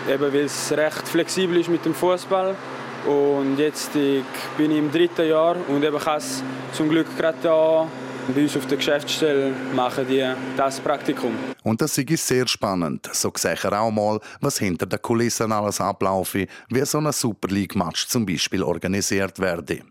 eben 0.10 0.34
weil 0.34 0.46
es 0.46 0.72
recht 0.72 1.08
flexibel 1.08 1.58
ist 1.58 1.70
mit 1.70 1.86
dem 1.86 1.93
Fußball. 1.93 2.56
Und 3.06 3.58
jetzt 3.58 3.96
ich 3.96 4.24
bin 4.58 4.72
ich 4.72 4.78
im 4.78 4.91
dritten 4.91 5.28
Jahr 5.30 5.56
und 5.70 5.84
eben 5.84 5.98
kann 5.98 6.17
es 6.17 6.43
zum 6.74 6.89
Glück 6.89 7.08
gerade 7.17 7.38
da 7.41 7.88
bei 8.34 8.44
uns 8.44 8.56
auf 8.58 8.66
der 8.68 8.78
Geschäftsstelle 8.78 9.52
machen 9.74 10.06
die 10.08 10.26
das 10.56 10.80
Praktikum. 10.80 11.32
Und 11.63 11.82
das 11.82 11.98
ist 11.98 12.28
sehr 12.28 12.48
spannend. 12.48 13.10
So 13.12 13.32
sehe 13.36 13.54
ich 13.54 13.66
auch 13.66 13.92
mal, 13.92 14.20
was 14.42 14.60
hinter 14.60 14.86
den 14.86 15.02
Kulissen 15.02 15.52
alles 15.52 15.82
ablaufe, 15.82 16.48
wie 16.70 16.86
so 16.86 17.00
ein 17.00 17.12
Super 17.12 17.48
League-Match 17.50 18.08
zum 18.08 18.26
Beispiel 18.26 18.63
organisiert 18.63 19.40
werde. 19.40 19.82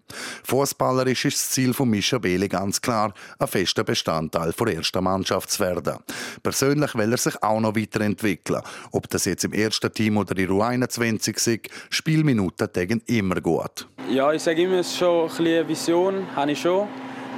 Fußballerisch 0.44 1.26
ist 1.26 1.36
das 1.36 1.50
Ziel 1.50 1.74
von 1.74 1.90
Mischa 1.90 2.18
Beli 2.18 2.48
ganz 2.48 2.80
klar, 2.80 3.12
ein 3.38 3.46
fester 3.46 3.84
Bestandteil 3.84 4.52
der 4.52 4.76
ersten 4.76 5.04
Mannschaft 5.04 5.50
zu 5.50 5.60
werden. 5.60 5.98
Persönlich 6.42 6.94
will 6.94 7.12
er 7.12 7.18
sich 7.18 7.42
auch 7.42 7.60
noch 7.60 7.76
weiterentwickeln. 7.76 8.62
Ob 8.92 9.08
das 9.10 9.24
jetzt 9.24 9.44
im 9.44 9.52
ersten 9.52 9.92
Team 9.92 10.16
oder 10.16 10.36
in 10.36 10.50
U21 10.50 11.36
ist, 11.36 11.70
Spielminuten 11.90 12.72
tegen 12.72 13.02
immer 13.06 13.40
gut. 13.40 13.86
Ja, 14.10 14.32
ich 14.32 14.42
sage 14.42 14.62
immer, 14.62 14.80
es 14.80 14.88
ist 14.88 14.98
schon 14.98 15.28
ein 15.28 15.46
eine 15.46 15.68
Vision, 15.68 16.26
habe 16.34 16.52
ich 16.52 16.60
schon. 16.60 16.88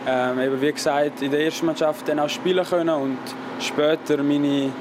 Ähm, 0.07 0.39
eben 0.41 0.61
wie 0.61 0.73
gesagt, 0.73 1.23
in 1.23 1.31
der 1.31 1.45
ersten 1.45 1.67
Mannschaft 1.67 2.09
dann 2.09 2.21
auch 2.21 2.29
spielen 2.29 2.65
können 2.65 2.89
und 2.89 3.19
später 3.61 4.23
meine 4.23 4.73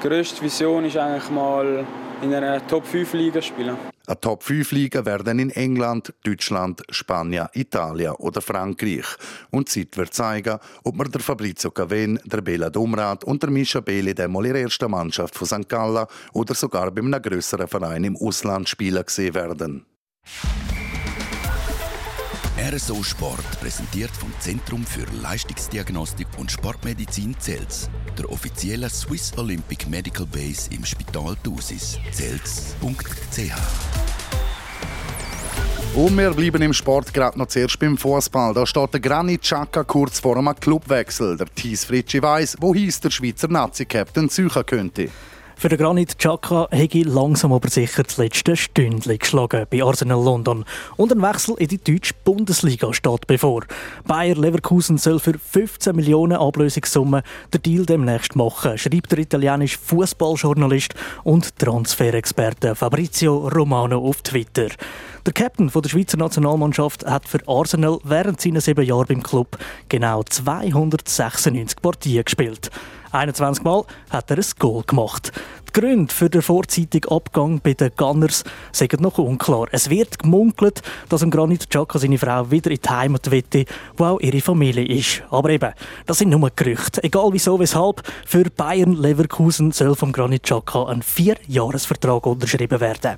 grösste 0.00 0.42
Vision 0.42 0.84
ist 0.84 0.96
eigentlich 0.96 1.30
mal 1.30 1.84
in 2.22 2.34
einer 2.34 2.66
Top 2.66 2.86
5 2.86 3.12
Liga 3.14 3.42
spielen. 3.42 3.76
Eine 4.06 4.20
Top 4.20 4.42
5 4.42 4.72
Liga 4.72 5.04
werden 5.04 5.38
in 5.38 5.50
England, 5.50 6.12
Deutschland, 6.24 6.82
Spanien, 6.90 7.46
Italien 7.52 8.12
oder 8.14 8.40
Frankreich. 8.40 9.06
Und 9.50 9.68
die 9.68 9.88
Zeit 9.88 9.96
wird 9.96 10.14
zeigen, 10.14 10.58
ob 10.84 10.96
wir 10.96 11.04
der 11.04 11.20
Fabrizio 11.20 11.70
Caven, 11.70 12.18
der 12.24 12.40
Bela 12.40 12.70
Domrat 12.70 13.24
und 13.24 13.42
der 13.42 13.50
Mischa 13.50 13.80
Beli 13.80 14.14
mal 14.28 14.46
in 14.46 14.52
der 14.54 14.62
ersten 14.62 14.90
Mannschaft 14.90 15.34
von 15.34 15.46
St. 15.46 15.68
Gallen 15.68 16.06
oder 16.32 16.54
sogar 16.54 16.90
bei 16.90 17.02
einem 17.02 17.22
grösseren 17.22 17.68
Verein 17.68 18.04
im 18.04 18.16
Ausland 18.16 18.68
spielen 18.68 19.04
gesehen 19.04 19.34
werden. 19.34 19.86
RSO 22.72 23.02
Sport 23.02 23.60
präsentiert 23.60 24.12
vom 24.12 24.32
Zentrum 24.38 24.84
für 24.84 25.04
Leistungsdiagnostik 25.20 26.28
und 26.38 26.52
Sportmedizin 26.52 27.34
Zels, 27.40 27.90
der 28.16 28.30
offiziellen 28.30 28.88
Swiss 28.88 29.32
Olympic 29.36 29.88
Medical 29.88 30.24
Base 30.26 30.70
im 30.72 30.84
Spital 30.84 31.34
Thusis. 31.42 31.98
Zels.ch 32.12 33.54
und 35.96 36.16
wir 36.16 36.30
bleiben 36.30 36.62
im 36.62 36.72
Sport 36.72 37.12
gerade 37.12 37.36
noch 37.36 37.48
zuerst 37.48 37.76
beim 37.80 37.98
Fußball. 37.98 38.54
Da 38.54 38.64
steht 38.64 38.92
der 38.92 39.00
Granit 39.00 39.42
Xhaka 39.42 39.82
kurz 39.82 40.20
vor 40.20 40.36
einem 40.36 40.54
Clubwechsel. 40.54 41.36
Der 41.36 41.52
Thies 41.52 41.84
Fritschi 41.84 42.22
weiss, 42.22 42.56
wohin 42.60 42.94
der 43.02 43.10
Schweizer 43.10 43.48
Nazi-Captain 43.48 44.28
suchen 44.28 44.64
könnte. 44.64 45.08
Für 45.60 45.68
den 45.68 45.78
Granit 45.78 46.18
Xhaka 46.18 46.68
hätte 46.70 47.02
langsam 47.02 47.52
aber 47.52 47.68
sicher 47.68 48.02
das 48.02 48.16
letzte 48.16 48.56
Stündchen 48.56 49.18
geschlagen 49.18 49.66
bei 49.68 49.82
Arsenal 49.82 50.24
London. 50.24 50.64
Und 50.96 51.12
ein 51.12 51.20
Wechsel 51.20 51.54
in 51.58 51.68
die 51.68 51.76
deutsche 51.76 52.14
Bundesliga 52.24 52.94
steht 52.94 53.26
bevor. 53.26 53.64
Bayer 54.06 54.36
Leverkusen 54.36 54.96
soll 54.96 55.20
für 55.20 55.38
15 55.38 55.94
Millionen 55.94 56.38
Ablösungssumme 56.38 57.22
den 57.52 57.60
Deal 57.60 57.84
demnächst 57.84 58.36
machen, 58.36 58.78
schreibt 58.78 59.12
der 59.12 59.18
italienische 59.18 59.78
Fußballjournalist 59.80 60.94
und 61.24 61.58
Transferexperte 61.58 62.74
Fabrizio 62.74 63.46
Romano 63.48 63.98
auf 63.98 64.22
Twitter. 64.22 64.68
Der 65.26 65.34
Captain 65.34 65.70
der 65.70 65.88
Schweizer 65.90 66.16
Nationalmannschaft 66.16 67.04
hat 67.04 67.28
für 67.28 67.46
Arsenal 67.46 67.98
während 68.04 68.40
seiner 68.40 68.62
sieben 68.62 68.86
Jahre 68.86 69.04
beim 69.04 69.22
Club 69.22 69.58
genau 69.90 70.22
296 70.22 71.82
Partien 71.82 72.24
gespielt. 72.24 72.70
21 73.12 73.64
Mal 73.64 73.84
hat 74.10 74.30
er 74.30 74.38
ein 74.38 74.44
Goal 74.58 74.82
gemacht. 74.86 75.32
Die 75.68 75.80
Gründe 75.80 76.12
für 76.12 76.28
den 76.28 76.42
vorzeitigen 76.42 77.08
Abgang 77.10 77.60
bei 77.60 77.74
den 77.74 77.92
Gunners 77.96 78.42
sind 78.72 79.00
noch 79.00 79.18
unklar. 79.18 79.68
Es 79.70 79.88
wird 79.88 80.18
gemunkelt, 80.18 80.82
dass 81.08 81.22
ein 81.22 81.30
Granit 81.30 81.70
Xhaka 81.70 81.98
seine 81.98 82.18
Frau 82.18 82.50
wieder 82.50 82.70
in 82.70 82.80
die 82.84 82.88
Heimat 82.88 83.30
wette, 83.30 83.66
wo 83.96 84.04
auch 84.04 84.20
ihre 84.20 84.40
Familie 84.40 84.84
ist. 84.84 85.22
Aber 85.30 85.50
eben, 85.50 85.72
das 86.06 86.18
sind 86.18 86.30
nur 86.30 86.50
Gerüchte. 86.56 87.04
Egal 87.04 87.28
wieso, 87.32 87.60
weshalb, 87.60 88.02
für 88.26 88.44
Bayern 88.50 88.94
Leverkusen 88.94 89.70
soll 89.70 89.94
vom 89.94 90.10
Granit 90.10 90.42
Xhaka 90.42 90.86
ein 90.86 91.02
Vierjahresvertrag 91.02 92.26
unterschrieben 92.26 92.80
werden. 92.80 93.16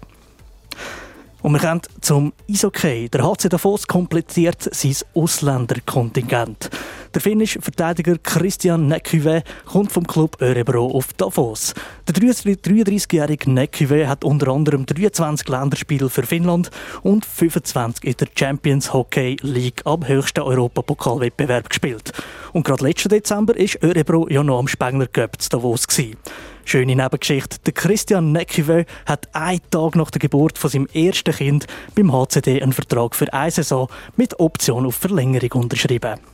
Und 1.43 1.55
wir 1.55 1.61
kommen 1.61 1.81
zum 2.01 2.33
Eishockey. 2.49 3.09
Der 3.09 3.25
HC 3.25 3.49
Davos 3.49 3.89
komplettiert 3.89 4.63
sein 4.73 4.95
Ausländerkontingent. 5.15 6.71
Der 7.15 7.21
finnische 7.21 7.61
Verteidiger 7.61 8.17
Christian 8.17 8.87
Nekyve 8.87 9.43
kommt 9.67 9.93
vom 9.93 10.07
Club 10.07 10.41
Örebro 10.41 10.93
auf 10.93 11.13
Davos. 11.13 11.75
Der 12.09 12.15
33-jährige 12.15 13.51
Nekyve 13.51 14.09
hat 14.09 14.25
unter 14.25 14.49
anderem 14.49 14.87
23 14.87 15.47
Länderspiele 15.47 16.09
für 16.09 16.23
Finnland 16.23 16.71
und 17.03 17.27
25 17.27 18.05
in 18.05 18.17
der 18.17 18.29
Champions 18.35 18.95
Hockey 18.95 19.37
League 19.43 19.83
am 19.85 20.09
höchsten 20.09 20.41
Europapokalwettbewerb 20.41 21.69
gespielt. 21.69 22.13
Und 22.55 22.65
gerade 22.65 22.85
letzten 22.85 23.11
Dezember 23.11 23.55
war 23.57 23.89
Örebro 23.89 24.27
ja 24.31 24.43
noch 24.43 24.61
am 24.61 24.69
Spengler 24.69 25.07
Cup 25.07 25.41
zu 25.41 25.51
Davos. 25.51 25.87
Gewesen. 25.87 26.17
Schöne 26.65 26.97
Nebengeschichte. 26.97 27.59
Der 27.67 27.75
Christian 27.75 28.33
Nekive 28.33 28.87
hat 29.05 29.29
einen 29.35 29.61
Tag 29.71 29.97
nach 29.97 30.11
der 30.11 30.21
Geburt 30.21 30.57
von 30.57 30.71
seinem 30.71 30.87
ersten 30.95 31.35
Kind 31.35 31.67
beim 31.95 32.11
HCD 32.11 32.63
einen 32.63 32.73
Vertrag 32.73 33.15
für 33.15 33.31
eine 33.35 33.51
Saison 33.51 33.89
mit 34.17 34.41
Option 34.41 34.87
auf 34.87 34.95
Verlängerung 34.95 35.65
unterschrieben. 35.65 36.32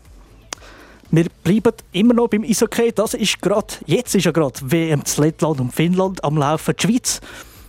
Wir 1.11 1.27
bleiben 1.42 1.73
immer 1.92 2.12
noch 2.12 2.29
beim 2.29 2.44
Eishockey. 2.44 2.92
Das 2.92 3.14
ist 3.14 3.40
grad, 3.40 3.81
jetzt 3.87 4.14
ist 4.14 4.25
ja 4.25 4.31
gerade 4.31 4.61
WM 4.61 5.05
zu 5.07 5.23
Lettland 5.23 5.59
und 5.59 5.75
Finnland 5.75 6.23
am 6.23 6.37
Laufen. 6.37 6.75
Die 6.77 6.87
Schweiz 6.87 7.21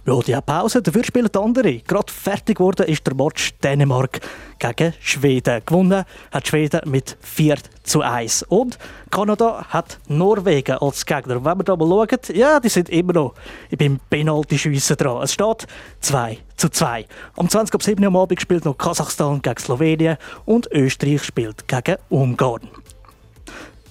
ja, 0.06 0.20
die 0.22 0.36
hat 0.36 0.46
Pause, 0.48 0.82
dafür 0.82 1.04
spielen 1.04 1.30
andere. 1.36 1.80
Gerade 1.80 2.12
fertig 2.12 2.58
geworden 2.58 2.88
ist 2.88 3.06
der 3.06 3.14
Match 3.14 3.54
Dänemark 3.64 4.20
gegen 4.58 4.94
Schweden. 5.00 5.62
Gewonnen 5.66 6.04
hat 6.32 6.48
Schweden 6.48 6.82
mit 6.90 7.16
4 7.22 7.58
zu 7.84 8.02
1. 8.02 8.44
Und 8.44 8.80
Kanada 9.12 9.66
hat 9.70 10.00
Norwegen 10.08 10.78
als 10.78 11.06
Gegner. 11.06 11.46
wenn 11.46 11.60
wir 11.60 11.64
da 11.64 11.76
mal 11.76 11.88
schauen, 11.88 12.36
ja, 12.36 12.60
die 12.60 12.70
sind 12.70 12.90
immer 12.90 13.14
noch 13.14 13.34
beim 13.78 14.00
Penalty-Schiessen 14.10 14.98
dran. 14.98 15.22
Es 15.22 15.34
steht 15.34 15.68
2 16.02 16.40
zu 16.58 16.70
2. 16.70 17.06
Am 17.38 17.48
20. 17.48 17.76
Ab 17.76 17.84
7. 17.84 18.04
Uhr 18.04 18.08
am 18.08 18.16
Abend 18.16 18.42
spielt 18.42 18.66
noch 18.66 18.78
Kasachstan 18.78 19.42
gegen 19.44 19.58
Slowenien 19.58 20.18
und 20.46 20.68
Österreich 20.72 21.24
spielt 21.24 21.68
gegen 21.68 21.98
Ungarn. 22.10 22.68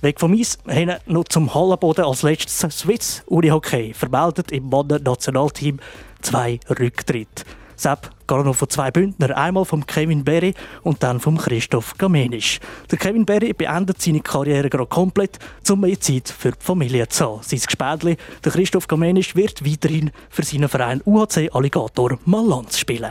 Weg 0.01 0.21
vom 0.21 0.33
Eis 0.33 0.59
hin 0.69 0.93
noch 1.07 1.25
zum 1.25 1.53
Hallenboden 1.55 2.05
als 2.05 2.23
letztes 2.23 2.79
Swiss 2.79 3.25
Unihockey 3.27 3.93
vermeldet 3.95 4.53
im 4.53 4.69
Männer-Nationalteam 4.69 5.81
zwei 6.23 6.61
Rücktritte. 6.71 7.43
Sepp 7.75 8.11
geht 8.29 8.45
noch 8.45 8.55
von 8.55 8.69
zwei 8.69 8.93
Bündner, 8.93 9.37
einmal 9.37 9.65
vom 9.65 9.85
Kevin 9.87 10.23
Berry 10.23 10.55
und 10.85 11.03
dann 11.03 11.19
vom 11.19 11.37
Christoph 11.37 11.99
Gamenisch. 11.99 12.61
Der 12.93 12.99
Kevin 12.99 13.27
Berry 13.27 13.53
beendet 13.53 14.01
seine 14.01 14.21
Karriere 14.21 14.71
gerade 14.71 14.87
komplett, 14.87 15.41
um 15.69 15.81
mehr 15.81 16.01
Zeit 16.01 16.29
für 16.29 16.53
die 16.53 16.61
Familie 16.61 17.09
zu 17.09 17.25
haben. 17.25 17.43
Sein 17.43 17.59
Gespädli, 17.59 18.17
der 18.45 18.53
Christoph 18.53 18.87
Gamenisch, 18.87 19.35
wird 19.35 19.65
weiterhin 19.65 20.13
für 20.31 20.45
seinen 20.45 20.69
Verein 20.69 21.03
UHC 21.05 21.51
Alligator 21.53 22.19
Malanz 22.25 22.79
spielen. 22.79 23.11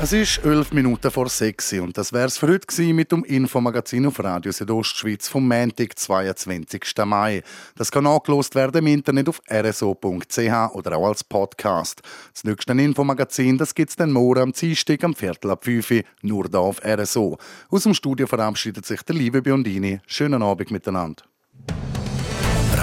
Es 0.00 0.12
ist 0.12 0.38
elf 0.44 0.72
Minuten 0.72 1.10
vor 1.10 1.28
sechs 1.28 1.72
und 1.72 1.98
das 1.98 2.12
wär's 2.12 2.38
für 2.38 2.46
heute 2.46 2.68
gewesen 2.68 2.94
mit 2.94 3.10
dem 3.10 3.24
Infomagazin 3.24 4.06
auf 4.06 4.22
Radio 4.22 4.52
Südostschweiz 4.52 5.26
vom 5.26 5.48
Montag, 5.48 5.98
22. 5.98 6.84
Mai. 7.04 7.42
Das 7.74 7.90
kann 7.90 8.06
angelost 8.06 8.54
werden 8.54 8.78
im 8.78 8.86
Internet 8.86 9.28
auf 9.28 9.42
rso.ch 9.50 10.74
oder 10.74 10.96
auch 10.96 11.08
als 11.08 11.24
Podcast. 11.24 12.02
Das 12.32 12.44
nächste 12.44 12.74
Infomagazin, 12.74 13.58
das 13.58 13.74
gibt's 13.74 13.96
dann 13.96 14.12
morgen 14.12 14.40
am 14.40 14.52
Dienstag 14.52 15.02
am 15.02 15.16
Viertel 15.16 15.50
ab 15.50 15.64
5 15.64 15.90
Uhr, 15.90 16.02
nur 16.22 16.48
da 16.48 16.58
auf 16.58 16.80
RSO. 16.84 17.36
Aus 17.68 17.82
dem 17.82 17.92
Studio 17.92 18.28
verabschiedet 18.28 18.86
sich 18.86 19.02
der 19.02 19.16
liebe 19.16 19.42
Biondini. 19.42 19.98
Schönen 20.06 20.44
Abend 20.44 20.70
miteinander. 20.70 21.24